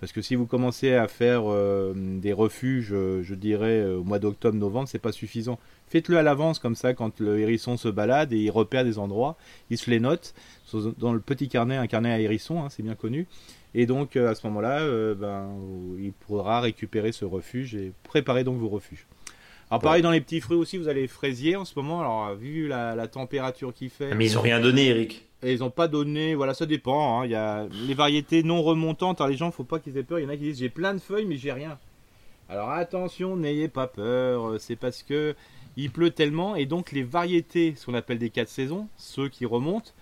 [0.00, 4.04] Parce que si vous commencez à faire euh, des refuges, euh, je dirais euh, au
[4.04, 5.58] mois d'octobre-novembre, c'est pas suffisant.
[5.88, 9.36] Faites-le à l'avance comme ça, quand le hérisson se balade et il repère des endroits,
[9.70, 10.34] il se les note
[10.98, 13.26] dans le petit carnet, un carnet à hérisson, hein, c'est bien connu.
[13.74, 15.48] Et donc à ce moment-là, euh, ben,
[15.98, 19.06] il pourra récupérer ce refuge et préparer donc vos refuges.
[19.70, 22.00] Alors pareil dans les petits fruits aussi, vous avez les fraisiers en ce moment.
[22.00, 25.27] Alors vu la, la température qu'il fait, Mais ils ont rien donné, Eric.
[25.42, 27.20] Et ils n'ont pas donné, voilà, ça dépend.
[27.20, 27.24] hein.
[27.26, 29.20] Il y a les variétés non remontantes.
[29.20, 30.18] Alors les gens, faut pas qu'ils aient peur.
[30.18, 31.78] Il y en a qui disent j'ai plein de feuilles, mais j'ai rien.
[32.48, 34.50] Alors attention, n'ayez pas peur.
[34.50, 35.34] euh, C'est parce que
[35.76, 39.46] il pleut tellement et donc les variétés, ce qu'on appelle des quatre saisons, ceux qui
[39.46, 39.92] remontent,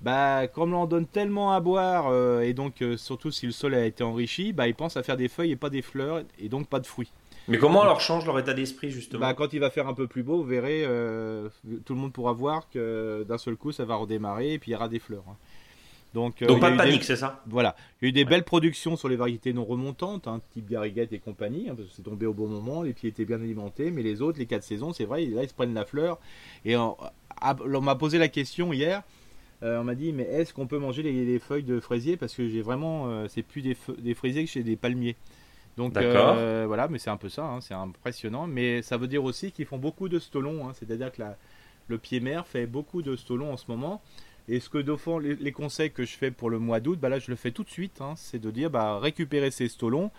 [0.00, 3.52] bah comme on en donne tellement à boire euh, et donc euh, surtout si le
[3.52, 6.24] sol a été enrichi, bah ils pensent à faire des feuilles et pas des fleurs
[6.40, 7.12] et donc pas de fruits.
[7.50, 9.94] Mais comment on leur change leur état d'esprit, justement Bah, quand il va faire un
[9.94, 11.48] peu plus beau, vous verrez, euh,
[11.84, 14.74] tout le monde pourra voir que d'un seul coup ça va redémarrer et puis il
[14.74, 15.24] y aura des fleurs.
[15.28, 15.36] hein.
[16.12, 18.24] Donc, euh, Donc pas de des- panique, c'est ça Voilà, il y a eu des
[18.24, 21.94] belles productions sur les variétés non remontantes, hein, type Garriguette et compagnie, hein, parce que
[21.94, 24.64] c'est tombé au bon moment, les pieds étaient bien alimentés, mais les autres, les quatre
[24.64, 26.18] saisons, c'est vrai, là ils se prennent la fleur.
[26.64, 26.96] Et on,
[27.40, 29.02] ah, on m'a posé la question hier,
[29.62, 32.16] euh, on m'a dit, mais est-ce qu'on peut manger les, les feuilles de fraisier?
[32.16, 35.14] Parce que j'ai vraiment, c'est plus des, des fraisiers que chez des palmiers.
[35.76, 35.94] Donc
[36.36, 38.46] euh, voilà, mais c'est un peu ça, hein, c'est impressionnant.
[38.46, 41.36] Mais ça veut dire aussi qu'ils font beaucoup de stolons, hein, c'est-à-dire que la-
[41.88, 44.02] le pied mère fait beaucoup de stolons en ce moment.
[44.48, 47.08] Et ce que fond, les, les conseils que je fais pour le mois d'août, bah
[47.08, 50.10] là je le fais tout de suite, hein, c'est de dire bah, récupérez ces stolons,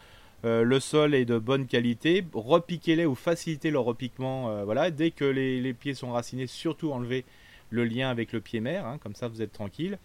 [0.46, 4.50] euh, le sol est de bonne qualité, repiquez-les ou facilitez leur repiquement.
[4.50, 7.26] euh, voilà, dès que les, les pieds sont racinés, surtout enlevez
[7.72, 9.98] le lien avec le pied mère, hein, comme ça vous êtes tranquille.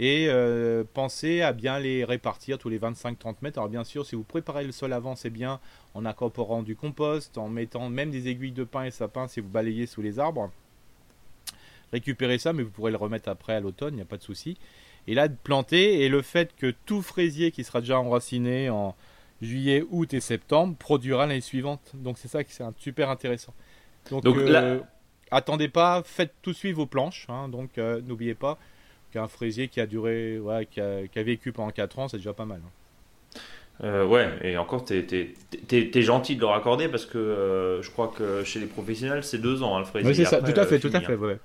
[0.00, 3.58] Et euh, pensez à bien les répartir tous les 25-30 mètres.
[3.58, 5.60] Alors bien sûr, si vous préparez le sol avant, c'est bien
[5.94, 9.48] en incorporant du compost, en mettant même des aiguilles de pin et sapin si vous
[9.48, 10.50] balayez sous les arbres.
[11.92, 14.22] Récupérez ça, mais vous pourrez le remettre après à l'automne, il n'y a pas de
[14.22, 14.56] souci.
[15.06, 18.96] Et là, de planter, et le fait que tout fraisier qui sera déjà enraciné en
[19.42, 21.92] juillet, août et septembre produira l'année suivante.
[21.94, 23.52] Donc c'est ça qui c'est super intéressant.
[24.10, 24.78] Donc, Donc euh, là-
[25.30, 27.26] attendez pas, faites tout de suite vos planches.
[27.28, 27.48] hein.
[27.48, 28.58] donc euh, n'oubliez pas
[29.14, 32.16] qu'un fraisier qui a duré, ouais, qui, a, qui a vécu pendant 4 ans, c'est
[32.18, 32.60] déjà pas mal.
[32.64, 32.70] hein.
[33.82, 38.12] Euh, ouais, et encore, t'es, t'es gentil de leur accorder parce que euh, je crois
[38.16, 40.10] que chez les professionnels, c'est deux ans hein, le fraisier.
[40.10, 41.16] Oui, c'est ça, tout à euh, fait, tout à fait.
[41.16, 41.38] ouais.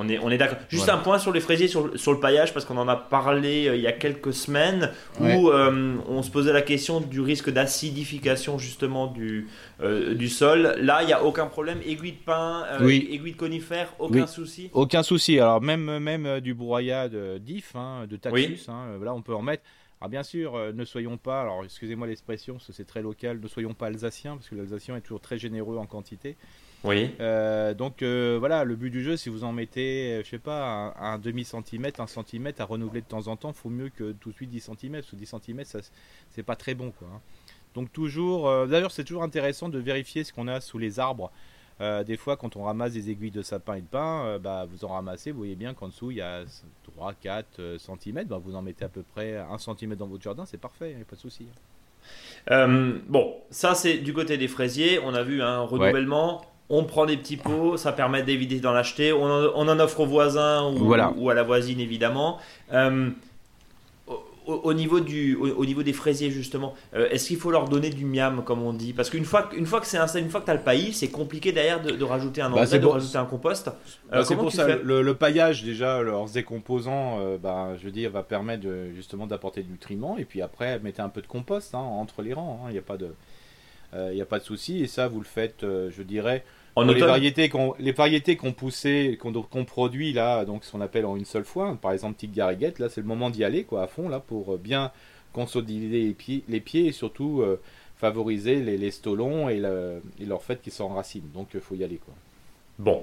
[0.00, 0.58] On est, on est d'accord.
[0.68, 1.00] Juste Voilà.
[1.00, 3.74] un point sur les fraisiers, sur, sur le paillage, parce qu'on en a parlé euh,
[3.74, 4.90] il y a quelques semaines,
[5.20, 5.34] Ouais.
[5.36, 9.48] où euh, on se posait la question du risque d'acidification justement du,
[9.80, 10.76] euh, du sol.
[10.80, 11.80] Là, il n'y a aucun problème.
[11.84, 13.08] Aiguille de pin, Oui.
[13.10, 14.28] aiguille de conifère, aucun Oui.
[14.28, 14.70] souci.
[14.72, 15.38] Aucun souci.
[15.40, 19.34] Alors même même du broyat de d'if, hein, de taxus, hein, euh, là on peut
[19.34, 19.64] en mettre.
[20.00, 23.74] Alors bien sûr, euh, ne soyons pas, alors excusez-moi l'expression, c'est très local, ne soyons
[23.74, 26.36] pas alsaciens, parce que l'alsacien est toujours très généreux en quantité.
[26.84, 27.10] Oui.
[27.20, 30.38] Euh, donc euh, voilà, le but du jeu, si vous en mettez, euh, je sais
[30.38, 33.88] pas, un, un demi centimètre, un centimètre à renouveler de temps en temps, faut mieux
[33.88, 35.80] que tout de suite 10 centimètres, parce que 10 centimètres, ça
[36.30, 37.08] c'est pas très bon quoi.
[37.12, 37.20] hein.
[37.74, 41.30] Donc toujours, euh, d'ailleurs c'est toujours intéressant de vérifier ce qu'on a sous les arbres.
[41.80, 44.88] Des fois, quand on ramasse des aiguilles de sapin et de pin, bah, vous en
[44.88, 46.42] ramassez, vous voyez bien qu'en dessous il y a
[46.98, 50.58] 3-4 cm, bah, vous en mettez à peu près 1 cm dans votre jardin, c'est
[50.58, 51.46] parfait, a pas de souci.
[52.50, 54.98] Euh, bon, ça c'est du côté des fraisiers.
[54.98, 56.42] On a vu un renouvellement.
[56.70, 59.12] On prend des petits pots, ça permet d'éviter d'en acheter.
[59.12, 61.12] On en, on en offre aux voisins ou, Voilà.
[61.16, 62.38] ou à la voisine évidemment.
[62.74, 63.08] Euh,
[64.06, 64.12] au,
[64.46, 67.68] au- au niveau du, au, au niveau des fraisiers justement, euh, est-ce qu'il faut leur
[67.70, 68.92] donner du miam comme on dit?
[68.92, 71.08] Parce qu'une fois, une fois que c'est une fois que tu as le paillis, c'est
[71.08, 73.68] compliqué derrière de, de rajouter un Bah, engrais, c'est de pour- rajouter un compost.
[73.68, 73.72] Euh,
[74.10, 77.92] Bah, c'est comment pour ça, le, le paillage déjà, leurs décomposants, euh, bah, je veux
[77.92, 80.18] dire, va permettre de- justement d'apporter du nutriment.
[80.18, 82.64] Et puis après, mettez un peu de compost hein, entre les rangs.
[82.68, 83.08] Il n'y a pas de,
[84.12, 84.82] il a pas de souci.
[84.82, 86.44] Et ça, vous le faites, euh, je dirais,
[86.78, 91.06] En les variétés qu'on, les variétés qu'on poussait, qu'on, produit là, donc ce qu'on appelle
[91.06, 91.76] en une seule fois.
[91.80, 94.54] Par exemple, petite gariguette, là, c'est le moment d'y aller, quoi, à fond, là, pour
[94.54, 94.92] euh, bien
[95.32, 97.60] consolider les pieds, les pieds et surtout euh,
[97.96, 99.62] favoriser les, les stolons et,
[100.20, 101.30] et leur fait qu'ils s'enracinent.
[101.34, 102.14] Donc il faut y aller quoi.
[102.78, 103.02] Bon,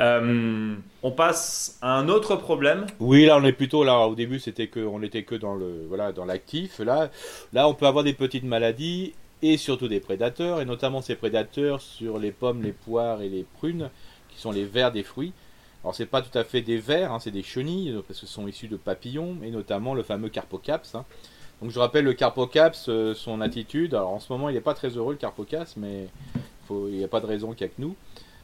[0.00, 2.84] euh, on passe à un autre problème.
[3.00, 4.06] Oui, là on est plutôt là.
[4.06, 6.78] Au début, c'était que on était que dans le voilà dans l'actif.
[6.78, 7.10] Là,
[7.54, 11.80] là, on peut avoir des petites maladies et surtout des prédateurs et notamment ces prédateurs
[11.80, 13.90] sur les pommes, les poires et les prunes,
[14.28, 15.32] qui sont les vers des fruits.
[15.82, 18.48] Alors c'est pas tout à fait des vers, hein, c'est des chenilles parce que sont
[18.48, 20.94] issus de papillons et notamment le fameux carpocaps.
[20.94, 21.04] Hein.
[21.60, 23.94] Donc je rappelle le carpocaps, euh, son attitude.
[23.94, 26.08] Alors en ce moment, il n'est pas très heureux le carpocaps, mais
[26.70, 27.94] il n'y a pas de raison qu'il que nous.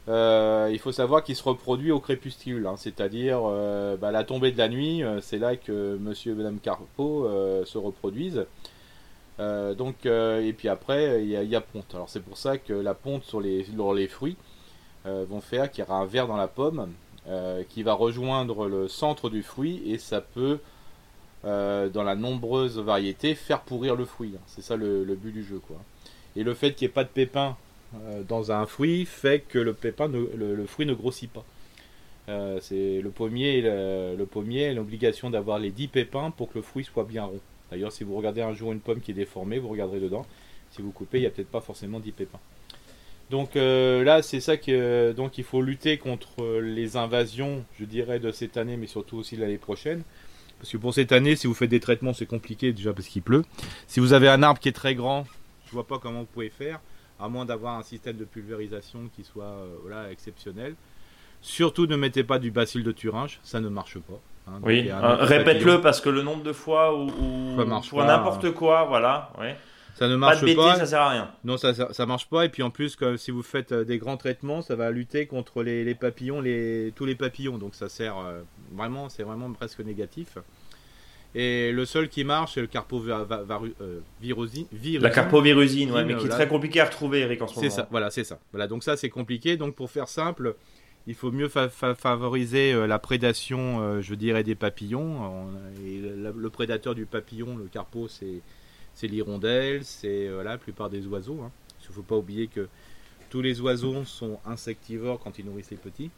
[0.07, 4.51] Euh, il faut savoir qu'il se reproduit au crépuscule, hein, c'est-à-dire euh, bah, la tombée
[4.51, 7.27] de la nuit, euh, c'est là que Monsieur et Madame Carpo
[7.65, 8.45] se reproduisent.
[9.77, 11.95] Donc, et puis après, il y, a ponte.
[12.07, 14.37] C'est pour ça que la ponte sur les, fruits
[15.05, 16.91] vont faire qu'il y aura un verre dans la pomme
[17.69, 20.59] qui va rejoindre le centre du fruit et ça peut,
[21.43, 24.33] dans la nombreuse variété, faire pourrir le fruit.
[24.47, 25.77] C'est ça le, but du jeu, quoi.
[26.35, 27.57] Et le fait qu'il n'y ait pas de pépins
[27.93, 29.75] euh, dans un fruit fait que le
[30.65, 31.43] fruit ne grossit pas.
[32.29, 36.85] Euh, c'est le pommier, le, pommier l'obligation d'avoir les 10 pépins pour que le fruit
[36.85, 37.39] soit bien rond.
[37.71, 40.25] D'ailleurs, si vous regardez un jour une pomme qui est déformée, vous regarderez dedans.
[40.71, 42.39] Si vous coupez, il n'y a peut-être pas forcément 10 pépins.
[43.29, 48.19] Donc euh, là, c'est ça que donc il faut lutter contre les invasions, je dirais,
[48.19, 50.03] de cette année, mais surtout aussi l'année prochaine.
[50.59, 53.21] Parce que pour cette année, si vous faites des traitements, c'est compliqué déjà parce qu'il
[53.21, 53.43] pleut.
[53.87, 55.25] Si vous avez un arbre qui est très grand,
[55.65, 56.81] je vois pas comment vous pouvez faire
[57.21, 60.75] à moins d'avoir un système de pulvérisation qui soit euh, exceptionnel.
[61.41, 64.19] Surtout ne mettez pas du bacille de Thuringe, ça ne marche pas.
[64.47, 64.59] Hein.
[64.63, 68.51] oui, euh, répète-le parce que le nombre de fois où, pour n'importe hein.
[68.51, 69.31] quoi, voilà.
[69.39, 69.55] Ouais.
[69.95, 70.55] Ça ne marche pas.
[70.55, 70.75] pas.
[70.75, 71.31] ça sert à rien.
[71.43, 72.45] Non, ça, ça, marche pas.
[72.45, 75.61] Et puis en plus, si vous faites euh, des grands traitements, ça va lutter contre
[75.63, 77.57] les, papillons, les, tous les papillons.
[77.57, 78.15] Donc ça sert
[78.73, 80.37] vraiment, c'est vraiment presque négatif.
[81.33, 83.73] Et le seul qui marche, c'est le carpovirusine.
[83.79, 87.69] Euh, la carpovirusine, ouais, mais qui est très compliqué à retrouver, Eric, en ce moment.
[87.69, 88.39] C'est ça, voilà, c'est ça.
[88.51, 89.55] Voilà, donc ça, c'est compliqué.
[89.55, 90.55] Donc pour faire simple,
[91.07, 95.47] il faut mieux favoriser euh, la prédation, euh, je dirais, des papillons.
[95.83, 101.41] Le prédateur du papillon, le carpo, c'est l'hirondelle, c'est la plupart des oiseaux.
[101.41, 101.51] Hein.
[101.83, 102.67] Il ne faut pas oublier que
[103.29, 106.11] tous les oiseaux sont insectivores quand ils nourrissent les petits.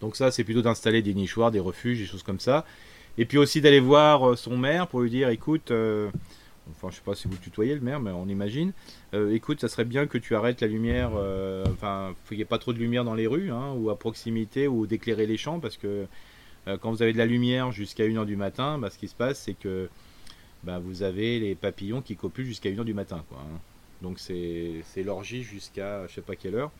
[0.00, 2.64] Donc ça, c'est plutôt d'installer des nichoirs, des refuges, des choses comme ça.
[3.16, 6.10] Et puis aussi d'aller voir euh, son maire pour lui dire écoute, euh,
[6.70, 8.72] enfin je sais pas si vous tutoyez le maire, mais on imagine,
[9.12, 11.12] euh, écoute, ça serait bien que tu arrêtes la lumière,
[11.68, 14.68] enfin, il n'y ait pas trop de lumière dans les rues, hein, ou à proximité,
[14.68, 16.06] ou d'éclairer les champs, parce que
[16.80, 19.40] quand vous avez de la lumière jusqu'à 1h du matin, bah, ce qui se passe,
[19.40, 19.88] c'est que
[20.62, 23.22] bah, vous avez les papillons qui copulent jusqu'à 1h du matin.
[23.32, 23.58] Hein.
[24.00, 26.70] Donc c'est l'orgie jusqu'à je sais pas quelle heure,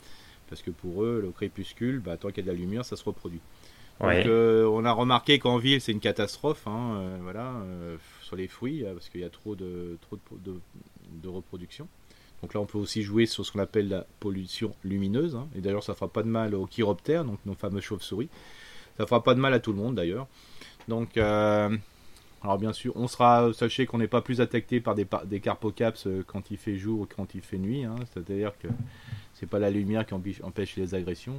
[0.48, 2.96] parce que pour eux, le crépuscule, bah, tant qu'il y a de la lumière, ça
[2.96, 3.40] se reproduit.
[4.02, 8.48] Euh, on a remarqué qu'en ville c'est une catastrophe, hein, euh, voilà, euh, sur les
[8.48, 9.98] fruits parce qu'il y a trop de
[11.24, 11.88] reproduction.
[12.42, 15.36] Donc là on peut aussi jouer sur ce qu'on appelle la pollution lumineuse.
[15.36, 15.48] Hein.
[15.56, 18.28] et d'ailleurs ça fera pas de mal aux chiroptères, donc nos fameuses chauves-souris.
[18.98, 20.26] Ça fera pas de mal à tout le monde d'ailleurs.
[20.88, 25.40] Donc alors bien sûr, on sera, sachez qu'on n'est pas plus attaqué par des, des
[25.40, 27.84] carpocaps quand il fait jour ou quand il fait nuit.
[27.84, 27.94] Hein.
[28.12, 28.68] C'est-à-dire que
[29.32, 31.36] c'est pas la lumière qui empêche les agressions.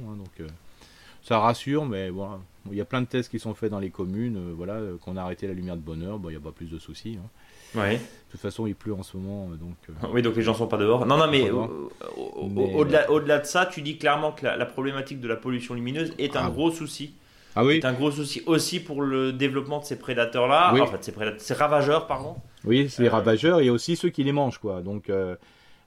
[1.22, 2.40] Ça rassure, mais bon,
[2.70, 4.96] il y a plein de tests qui sont faits dans les communes, euh, voilà, euh,
[4.98, 6.78] qu'on a arrêté la lumière de bonne heure, bon, il n'y a pas plus de
[6.78, 7.18] soucis.
[7.20, 7.78] Hein.
[7.78, 7.94] Ouais.
[7.94, 8.00] De
[8.30, 9.76] toute façon, il pleut en ce moment, euh, donc.
[10.12, 11.06] oui, donc les gens sont pas dehors.
[11.06, 15.74] Non, non, mais, au-delà, de ça, tu dis clairement que la, problématique de la pollution
[15.74, 16.50] lumineuse est un ah.
[16.50, 17.14] gros souci.
[17.58, 17.76] Ah oui.
[17.76, 21.54] Est un gros souci aussi pour le développement de ces prédateurs-là, en fait, ces, ces
[21.54, 22.36] ravageurs, pardon.
[22.64, 24.82] Oui, c'est les ravageurs et aussi ceux qui les mangent, quoi.
[24.82, 25.10] Donc,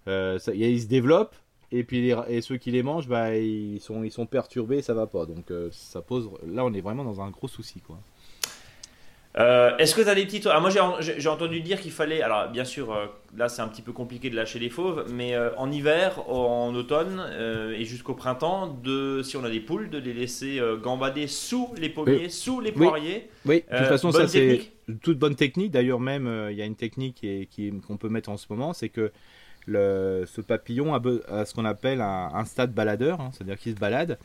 [0.06, 1.36] ça, ils se développent
[1.72, 4.94] et puis les, et ceux qui les mangent, bah, ils sont, ils sont perturbés, ça
[4.94, 5.26] va pas.
[5.26, 6.30] Donc euh, ça pose.
[6.48, 8.00] Là, on est vraiment dans un gros souci, quoi.
[9.38, 10.48] Euh, est-ce que tu as des petites.
[10.48, 12.24] Ah, moi, j'ai entendu dire qu'il fallait.
[12.24, 13.06] Alors, bien sûr, euh,
[13.38, 17.24] là, c'est un petit peu compliqué de lâcher les fauves, mais en hiver, en automne
[17.78, 21.90] et jusqu'au printemps, de, si on a des poules, de les laisser gambader sous les
[21.90, 23.30] pommiers, sous les poiriers.
[23.46, 24.62] Oui, de toute façon, ça, c'est
[25.04, 25.70] toute bonne technique.
[25.70, 27.24] D'ailleurs, même, il y a une technique
[27.88, 29.12] qu'on peut mettre en ce moment c'est que
[29.74, 34.18] ce papillon a, ce qu'on appelle un, stade baladeur, hein, c'est-à-dire qu'il se balade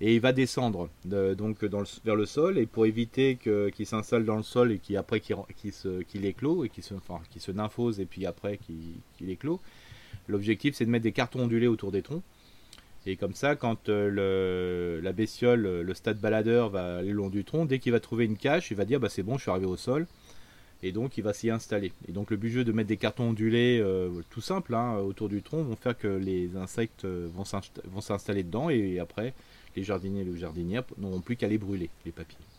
[0.00, 1.62] et il va descendre donc
[2.04, 5.00] vers le sol et pour éviter qu'il s'installe dans le sol et qu'il
[6.08, 9.60] qu'il éclot et se, enfin, se nymphose et puis après qu'il éclot,
[10.28, 12.22] l'objectif c'est de mettre des cartons ondulés autour des troncs.
[13.06, 17.44] Et comme ça, quand euh, la bestiole, le stade baladeur va aller le long du
[17.44, 19.50] tronc, dès qu'il va trouver une cache, il va dire bah, c'est bon, je suis
[19.50, 20.06] arrivé au sol
[20.82, 21.92] et donc il va s'y installer.
[22.08, 25.28] Et donc le but jeu de mettre des cartons ondulés euh, tout simples hein, autour
[25.28, 29.34] du tronc vont faire que les insectes euh, vont s'installer dedans et après
[29.76, 32.49] les jardiniers et les jardinières n'auront plus qu'à les brûler, les papillons.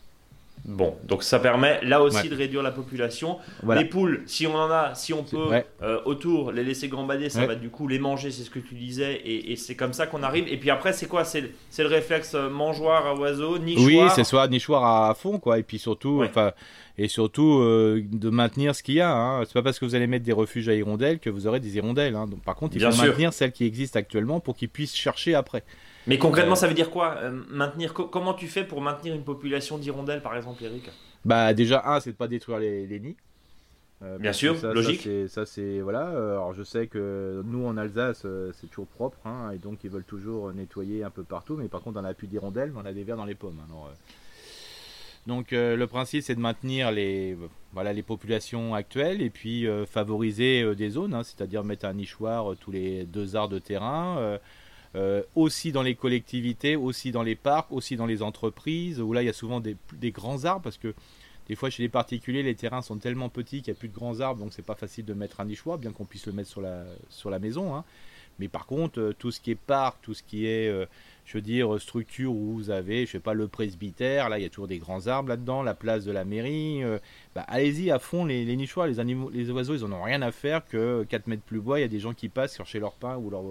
[0.64, 3.38] Bon, donc ça permet là aussi de réduire la population.
[3.68, 5.49] Les poules, si on en a, si on peut
[5.82, 8.76] euh, autour les laisser gambader, ça va du coup les manger, c'est ce que tu
[8.76, 10.47] disais, et, c'est comme ça qu'on arrive.
[10.47, 11.24] Et puis après, c'est quoi?
[11.26, 13.86] C'est le réflexe euh, mangeoire à oiseau, nichoir?
[13.86, 16.51] Oui, c'est soit nichoir à fond, quoi, et puis surtout, enfin,
[16.97, 19.12] et surtout euh, de maintenir ce qu'il y a.
[19.12, 19.43] Hein.
[19.45, 21.78] C'est pas parce que vous allez mettre des refuges à hirondelles que vous aurez des
[21.78, 22.16] hirondelles.
[22.16, 22.28] Hein.
[22.28, 25.64] Donc, par contre, il faut maintenir celles qui existent actuellement pour qu'ils puissent chercher après.
[26.07, 29.77] Mais concrètement, ça veut dire quoi euh, Maintenir Comment tu fais pour maintenir une population
[29.77, 30.89] d'hirondelles, par exemple, Eric?
[31.25, 33.17] Bah déjà, un, c'est de pas détruire les, nids.
[34.01, 35.07] Euh, Bien sûr, logique.
[35.27, 36.07] Ça c'est voilà.
[36.07, 38.25] Euh, alors je sais que nous en Alsace
[38.59, 41.55] c'est toujours propre, hein, et donc ils veulent toujours nettoyer un peu partout.
[41.55, 43.59] Mais par contre, on n'a plus d'hirondelles, on a des vers dans les pommes.
[43.69, 43.91] Alors,
[45.27, 47.37] donc le principe c'est de maintenir les
[47.73, 52.71] voilà les populations actuelles et puis favoriser des zones, hein, c'est-à-dire mettre un nichoir tous
[52.71, 54.39] les deux arts de terrain.
[54.93, 59.23] Euh, aussi dans les collectivités, aussi dans les parcs, aussi dans les entreprises, où là
[59.23, 59.77] il y a souvent des,
[60.11, 60.93] grands arbres, parce que
[61.47, 63.93] des fois chez les particuliers, les terrains sont tellement petits qu'il n'y a plus de
[63.93, 66.49] grands arbres, donc c'est pas facile de mettre un nichoir, bien qu'on puisse le mettre
[66.49, 66.61] sur
[67.29, 67.73] la, maison.
[67.73, 67.85] Hein.
[68.39, 70.85] Mais par contre, euh, tout ce qui est parc, tout ce qui est, euh,
[71.23, 74.45] je veux dire, structure où vous avez, je sais pas, le presbytère, là il y
[74.45, 76.81] a toujours des grands arbres là-dedans, la place de la mairie,
[77.33, 80.33] bah, allez-y à fond les, nichoirs, les animaux, les oiseaux, ils en ont rien à
[80.33, 82.95] faire que 4 mètres plus bois, il y a des gens qui passent chercher leur
[82.95, 83.45] pain ou leur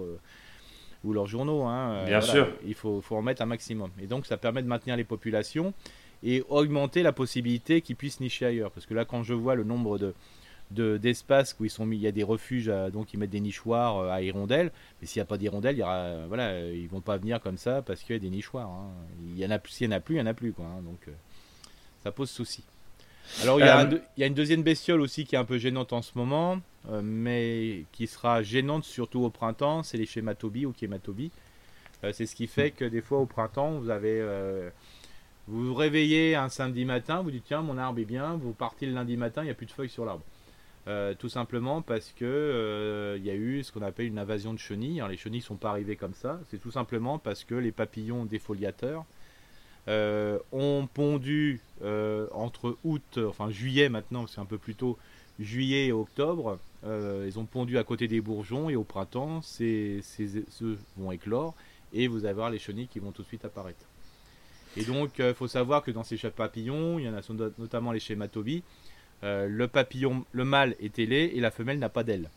[1.03, 1.63] ou leurs journaux.
[1.63, 2.47] Hein, euh, Bien sûr.
[2.65, 3.89] Il faut, faut en mettre un maximum.
[4.01, 5.73] Et donc ça permet de maintenir les populations
[6.23, 8.71] et augmenter la possibilité qu'ils puissent nicher ailleurs.
[8.71, 10.13] Parce que là, quand je vois le nombre de
[10.71, 13.97] d'espaces où ils sont mis, il y a des refuges, donc ils mettent des nichoirs
[13.97, 14.71] euh, à hirondelles.
[15.01, 17.57] Mais s'il n'y a pas d'hirondelles, il y aura, voilà, ils vont pas venir comme
[17.57, 18.69] ça parce qu'il y a des nichoirs.
[18.69, 18.89] Hein.
[19.21, 20.65] Il y en a, s'il n'y en a plus, il n'y en a plus, quoi.
[20.65, 20.81] Hein.
[20.83, 21.11] donc euh,
[22.03, 22.63] ça pose souci.
[23.43, 23.83] Alors il y, a
[24.17, 26.59] il y, a une deuxième bestiole aussi qui est un peu gênante en ce moment.
[26.89, 31.31] Euh, mais qui sera gênante surtout au printemps, c'est les schématobies ou chématobies.
[32.03, 34.69] Euh, c'est ce qui fait que des fois au printemps, vous avez euh,
[35.47, 38.93] vous réveillez un samedi matin, vous dites tiens mon arbre est bien, vous partez le
[38.93, 40.23] lundi matin, il n'y a plus de feuilles sur l'arbre.
[41.19, 45.03] tout simplement parce que il y a eu ce qu'on appelle une invasion de chenilles.
[45.07, 46.39] les chenilles ne sont pas arrivées comme ça.
[46.49, 49.05] C'est tout simplement parce que les papillons défoliateurs
[49.87, 51.59] ont pondu
[52.33, 54.97] entre août, enfin juillet maintenant, c'est un peu plus tôt,
[55.39, 60.01] juillet et octobre, euh, ils ont pondu à côté des bourgeons et au printemps, ces,
[60.61, 61.53] œufs vont éclore
[61.93, 63.85] et vous allez avoir les chenilles qui vont tout de suite apparaître.
[64.77, 67.21] Et donc, il euh, faut savoir que dans ces papillons, il y en a
[67.59, 68.63] notamment les schématobies,
[69.23, 72.29] euh, le papillon, le mâle est ailé et la femelle n'a pas d'aile.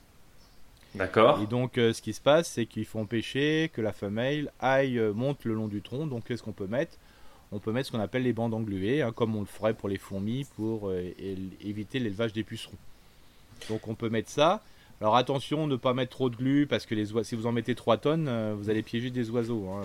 [0.94, 1.40] D'accord.
[1.42, 5.44] Et donc, ce qui se passe, c'est qu'il faut empêcher que la femelle aille, monte
[5.44, 6.06] le long du tronc.
[6.06, 6.98] Donc, qu'est-ce qu'on peut mettre?
[7.50, 9.88] On peut mettre ce qu'on appelle les bandes engluées, hein, comme on le ferait pour
[9.88, 12.78] les fourmis, pour éviter l'élevage des pucerons.
[13.68, 14.62] Donc on peut mettre ça.
[15.00, 17.74] Alors attention, ne pas mettre trop de glu parce que les si vous en mettez
[17.74, 19.68] 3 tonnes, euh, vous allez piéger des oiseaux.
[19.68, 19.82] Hein.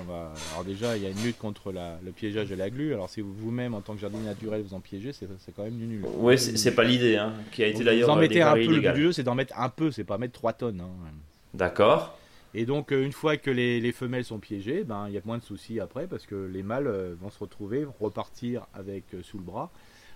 [0.53, 2.93] Alors déjà, il y a une lutte contre le piégeage de la glu.
[2.93, 5.87] Alors si vous-même, en tant que jardinier naturel, vous en piégez, c'est quand même du
[5.87, 6.05] nul.
[6.19, 8.07] Oui, c'est pas l'idée, hein, qui a été d'ailleurs.
[8.07, 8.67] Vous en mettez un peu.
[8.67, 10.81] Le but c'est d'en mettre un peu, c'est pas mettre 3 tonnes.
[10.81, 11.11] Hein.
[11.53, 12.17] D'accord.
[12.53, 15.37] Et donc, euh, une fois que les, femelles sont piégées, ben, il y a moins
[15.37, 19.43] de soucis après parce que les mâles euh, vont se retrouver, repartir avec sous le
[19.43, 19.71] bras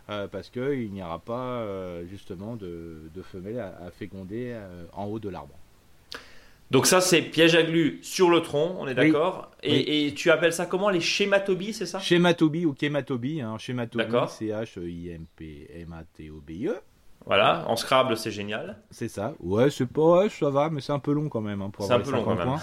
[0.10, 5.20] euh, parce qu'il n'y aura pas euh, justement de, femelles à, féconder euh, en haut
[5.20, 5.58] de l'arbre.
[6.72, 10.54] Donc ça c'est piège à glu sur le tronc, on est d'accord et, tu appelles
[10.54, 12.00] ça comment les schématobies, c'est ça?
[12.00, 13.40] Schématobie ou chématobie.
[13.42, 13.58] Hein.
[13.60, 16.76] Schématobie, c'est H-I-M-P-M-A-T-O-B-I-E.
[17.26, 18.78] Voilà, en Scrabble, c'est génial.
[18.92, 19.34] C'est ça.
[19.40, 21.62] Ouais, c'est pas, ça va, mais c'est un peu long quand même.
[21.62, 22.58] Hein, pour c'est un peu long quand même.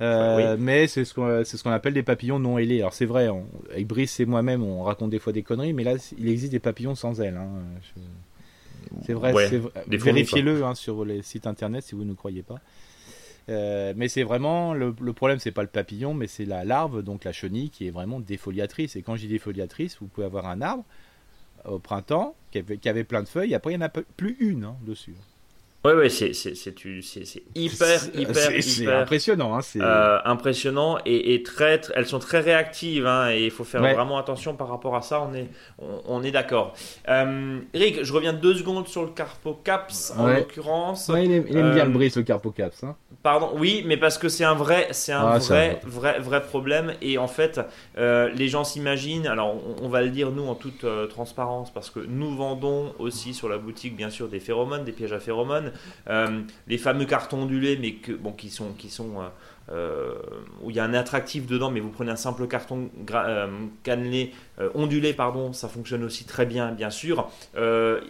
[0.00, 2.80] Euh, mais c'est ce qu'on c'est ce qu'on appelle des papillons non ailés.
[2.80, 3.28] Alors c'est vrai,
[3.70, 6.58] avec Brice et moi-même, on raconte des fois des conneries, mais là, il existe des
[6.58, 7.36] papillons sans ailes.
[7.36, 7.48] Hein.
[9.06, 9.32] C'est vrai,
[9.86, 12.56] vérifiez-le hein, sur les sites internet si vous ne croyez pas.
[13.48, 17.02] Euh, mais c'est vraiment le, le problème, c'est pas le papillon, mais c'est la larve,
[17.02, 18.96] donc la chenille, qui est vraiment défoliatrice.
[18.96, 20.84] Et quand je dis défoliatrice, vous pouvez avoir un arbre
[21.64, 24.76] au printemps qui avait, plein de feuilles, après il n'y en a plus une hein,
[24.82, 25.14] dessus.
[25.84, 26.30] Ouais, ouais, c'est,
[27.56, 29.58] hyper, hyper, hyper impressionnant.
[29.58, 33.80] Hein, euh, impressionnant et, et, très, elles sont très réactives hein, et il faut faire
[33.80, 35.20] vraiment attention par rapport à ça.
[35.20, 35.48] On est,
[36.06, 36.74] on, est d'accord.
[37.08, 41.10] Euh, Eric, je reviens deux secondes sur le Carpocaps en l'occurrence.
[41.16, 42.84] il, aime, bien le euh, bris le Carpocaps.
[42.84, 42.94] Hein.
[43.24, 46.92] Pardon, oui, mais parce que c'est un vrai, c'est un, ah, vrai, vrai, vrai, problème
[47.02, 47.60] et en fait,
[47.98, 49.26] euh, les gens s'imaginent.
[49.26, 53.48] Alors, on, va le dire nous en toute transparence parce que nous vendons aussi sur
[53.48, 55.71] la boutique bien sûr des phéromones, des pièges à phéromones.
[56.08, 59.28] Euh, les fameux cartons ondulés, mais que, bon, qui sont, qui sont euh,
[59.70, 60.14] euh,
[60.62, 62.90] où il y a un attractif dedans, mais vous prenez un simple carton
[63.82, 64.32] cannelé,
[64.74, 67.30] ondulé, pardon, ça fonctionne aussi très bien, bien sûr.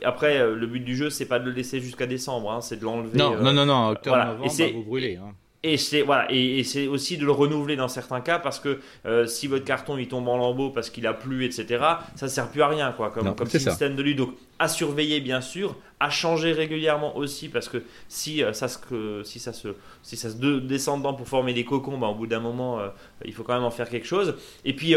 [0.03, 2.85] après, le but du jeu, c'est pas de le laisser jusqu'à décembre, hein, c'est de
[2.85, 3.19] l'enlever.
[3.19, 5.17] Non, non, non, non, octobre, novembre, va vous brûler.
[5.17, 5.33] Hein.
[5.65, 9.27] Et c'est voilà, et, c'est aussi de le renouveler dans certains cas parce que euh,
[9.27, 11.85] si votre carton il tombe en lambeaux parce qu'il a plu, etc.,
[12.17, 14.19] ça sert plus à rien quoi, comme, comme système de lutte.
[14.19, 19.23] Donc à surveiller bien sûr, à changer régulièrement aussi parce que si euh, ça se
[19.25, 19.69] si ça se
[20.03, 22.89] si ça se descend dedans pour former des cocons, bah, au bout d'un moment euh,
[23.25, 24.35] il faut quand même en faire quelque chose.
[24.65, 24.97] Et puis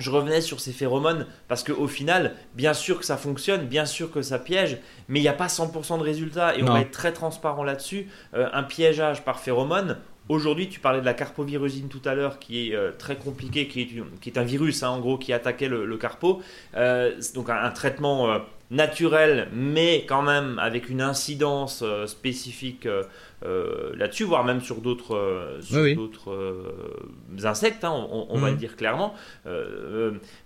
[0.00, 4.10] je revenais sur ces phéromones parce qu'au final, bien sûr que ça fonctionne, bien sûr
[4.10, 4.78] que ça piège,
[5.08, 8.08] mais il n'y a pas 100% de résultats et on va être très transparent là-dessus.
[8.34, 9.98] Euh, un piégeage par phéromone,
[10.28, 13.80] Aujourd'hui, tu parlais de la carpovirusine tout à l'heure, qui est euh, très compliqué, qui
[13.80, 13.88] est,
[14.20, 16.40] qui est, un virus, hein, en gros, qui attaquait le, carpo.
[16.76, 18.38] Euh, donc un, traitement
[18.70, 22.86] naturel, mais quand même avec une incidence spécifique
[23.42, 25.58] là-dessus, voire même sur d'autres
[27.44, 29.14] insectes, hein, on, va le dire clairement.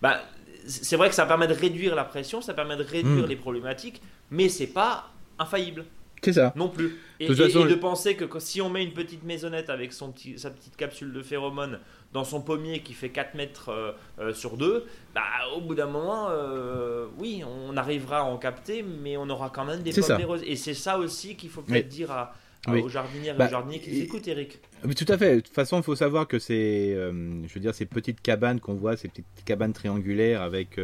[0.01, 0.20] bah,
[0.66, 3.28] c'est vrai que ça permet de réduire la pression, ça permet de réduire mm.
[3.28, 5.84] les problématiques, mais c'est pas infaillible.
[6.22, 6.55] C'est ça.
[6.57, 6.99] Non plus.
[7.20, 10.74] Et, de penser que, si on met une petite maisonnette avec son petit, sa petite
[10.74, 11.78] capsule de phéromone
[12.14, 15.22] dans son pommier qui fait 4 mètres euh, euh, sur 2, bah,
[15.55, 19.66] au bout d'un moment, euh, oui, on arrivera à en capter, mais on aura quand
[19.66, 20.42] même des pommes roses.
[20.47, 22.32] Et c'est ça aussi qu'il faut peut-être dire à,
[22.69, 24.61] aux jardinières et bah, aux jardiniers qui écoutent, Eric.
[24.85, 25.37] Oui, tout à fait.
[25.37, 28.75] De toute façon, il faut savoir que c'est, je veux dire, ces petites cabanes qu'on
[28.75, 30.79] voit, ces petites cabanes triangulaires avec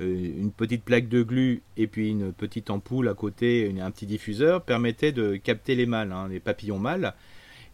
[0.00, 4.06] euh, une petite plaque de glu et puis une petite ampoule à côté, un petit
[4.06, 7.14] diffuseur, permettait de capter les mâles, hein, les papillons mâles.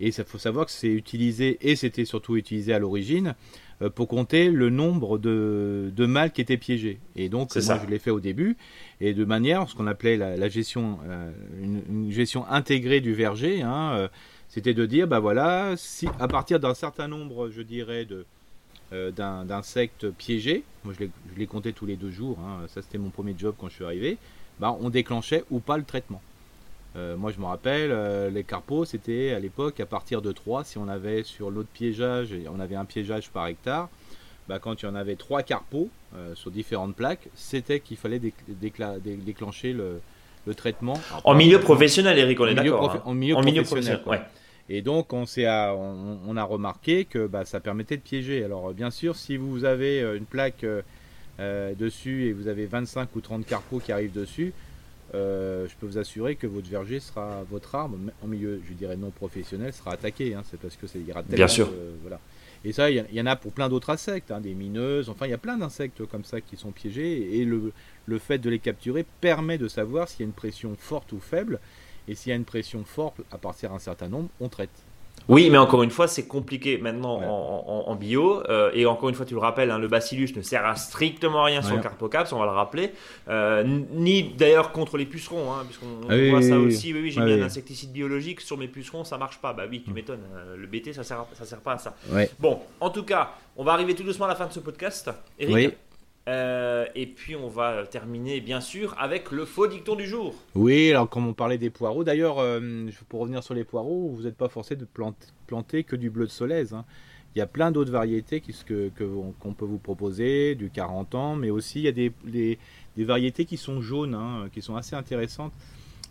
[0.01, 3.35] Et il faut savoir que c'est utilisé, et c'était surtout utilisé à l'origine, euh,
[3.89, 7.01] pour compter le nombre de, mâles qui étaient piégés.
[7.16, 8.57] Et donc, moi, je l'ai fait au début,
[9.01, 11.31] et de manière, ce qu'on appelait la, gestion, euh,
[11.62, 14.09] une, gestion intégrée du verger, hein,
[14.49, 18.26] c'était de dire, bah voilà, si à partir d'un certain nombre, je dirais, de,
[18.93, 21.07] euh, d'insectes piégés, moi je
[21.37, 22.66] les comptais tous les deux jours, hein.
[22.66, 24.18] ça c'était mon premier job quand je suis arrivé,
[24.59, 26.20] bah, on déclenchait ou pas le traitement.
[26.97, 30.64] Euh, moi je me rappelle, euh, les carpos c'était à l'époque à partir de 3,
[30.64, 33.88] si on avait sur l'autre piégeage, on avait un piégeage par hectare,
[34.49, 35.88] bah, quand il y en avait 3 carpos
[36.34, 40.01] sur différentes plaques, c'était qu'il fallait déclencher le,
[40.57, 40.99] traitement.
[41.22, 42.91] en milieu professionnel, Eric, on est d'accord.
[42.91, 43.03] Hein.
[43.05, 44.20] En milieu, professionnel, ouais.
[44.72, 48.45] Et donc, on, a remarqué que bah, ça permettait de piéger.
[48.45, 50.82] Alors, bien sûr, si vous avez euh, une plaque euh,
[51.41, 54.53] euh, dessus et vous avez 25 ou 30 carpeaux qui arrivent dessus,
[55.12, 59.11] je peux vous assurer que votre verger sera, votre arbre, en milieu, je dirais non
[59.11, 60.34] professionnel, sera attaqué.
[60.34, 60.42] Hein.
[60.50, 61.22] c'est parce que tellement.
[61.28, 61.70] Bien sûr.
[62.02, 62.20] voilà.
[62.64, 65.30] Et ça, il y, en a pour plein d'autres insectes, hein, des mineuses, enfin, il
[65.30, 67.38] y a plein d'insectes comme ça qui sont piégés.
[67.38, 67.72] Et le,
[68.04, 71.20] le fait de les capturer permet de savoir s'il y a une pression forte ou
[71.20, 71.58] faible.
[72.06, 74.84] Et s'il y a une pression forte à partir d'un certain nombre, on traite.
[75.28, 78.42] Oui, mais encore une fois, c'est compliqué maintenant en, bio.
[78.48, 81.44] Euh, et encore une fois, tu le rappelles, hein, le bacillus ne sert à strictement
[81.44, 82.92] rien sur le carpocaps, on va le rappeler.
[83.28, 83.62] Euh,
[83.92, 86.92] ni d'ailleurs contre les pucerons, hein, puisqu'on ah voit ça aussi.
[86.92, 89.52] Oui, oui j'ai ah mis un insecticide biologique sur mes pucerons, ça marche pas.
[89.52, 89.94] Bah oui, tu mm.
[89.94, 90.24] m'étonnes.
[90.34, 91.94] Euh, le BT, ça sert, ça sert pas à ça.
[92.38, 95.10] Bon, en tout cas, on va arriver tout doucement à la fin de ce podcast.
[95.38, 95.76] Eric,
[96.31, 100.33] euh, et puis on va terminer bien sûr avec le faux dicton du jour.
[100.55, 104.22] Oui, alors comme on parlait des poireaux, d'ailleurs, euh, pour revenir sur les poireaux, vous
[104.22, 104.87] n'êtes pas forcé de
[105.47, 106.72] planter, que du bleu de Solèze.
[106.72, 106.85] Hein.
[107.35, 111.81] Il y a plein d'autres variétés qu'on peut vous proposer, du 40 ans, mais aussi
[111.81, 112.59] il y a des,
[112.97, 115.53] variétés qui sont jaunes, hein, qui sont assez intéressantes.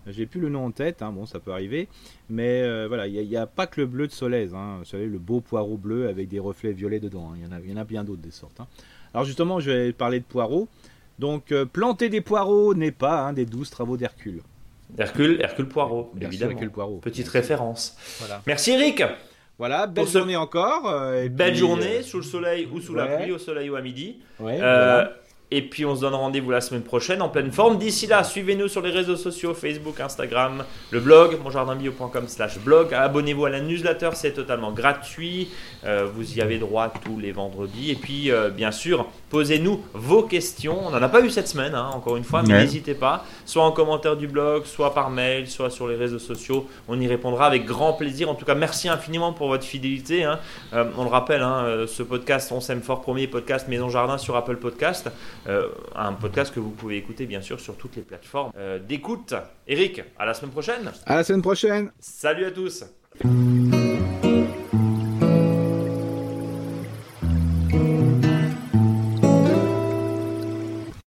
[0.08, 1.88] J'ai plus le nom en tête, hein, bon ça peut arriver,
[2.30, 5.20] mais euh, voilà, il n'y a, pas que le bleu de Solèze, vous savez, le
[5.20, 7.78] beau poireau bleu avec des reflets violets dedans, il y, en a, il y en
[7.78, 8.62] a bien d'autres des sortes.
[9.14, 10.68] Alors justement, je vais parler de poireaux.
[11.18, 14.42] Donc euh, planter des poireaux n'est pas un des douze travaux d'Hercule.
[14.98, 16.52] Hercule, Hercule Poirot, évidemment.
[16.52, 16.98] Hercule Poirot.
[16.98, 17.96] Petite référence.
[18.48, 19.04] Merci Eric.
[19.60, 20.90] Voilà, belle journée encore.
[20.90, 23.82] Euh, belle journée, euh, sous le soleil ou sous la pluie, au soleil ou à
[23.82, 24.20] midi.
[24.40, 25.14] voilà.
[25.52, 27.80] Et puis on se donne rendez-vous la semaine prochaine en pleine forme.
[27.80, 32.94] D'ici là, suivez-nous sur les réseaux sociaux, Facebook, Instagram, le blog, monjardinbio.com slash blog.
[32.94, 35.50] Abonnez-vous à la newsletter, c'est totalement gratuit.
[35.86, 37.90] Euh, vous y avez droit tous les vendredis.
[37.90, 40.86] Et puis, euh, bien sûr, posez-nous vos questions.
[40.86, 43.26] On n'en a pas eu cette semaine, hein, encore une fois, mais n'hésitez pas.
[43.46, 46.68] Soit en commentaire du blog, soit par mail, soit sur les réseaux sociaux.
[46.88, 48.30] On y répondra avec grand plaisir.
[48.30, 50.26] En tout cas, merci infiniment pour votre fidélité.
[50.26, 50.40] Hein.
[50.74, 54.36] Euh, on le rappelle, hein, ce podcast, on s'aime fort, premier podcast Maison Jardin sur
[54.36, 55.10] Apple Podcast.
[55.48, 59.34] Euh, un podcast que vous pouvez écouter bien sûr sur toutes les plateformes euh, d'écoute.
[59.68, 60.92] Eric, à la semaine prochaine.
[61.06, 61.92] À la semaine prochaine.
[62.00, 62.84] Salut à tous.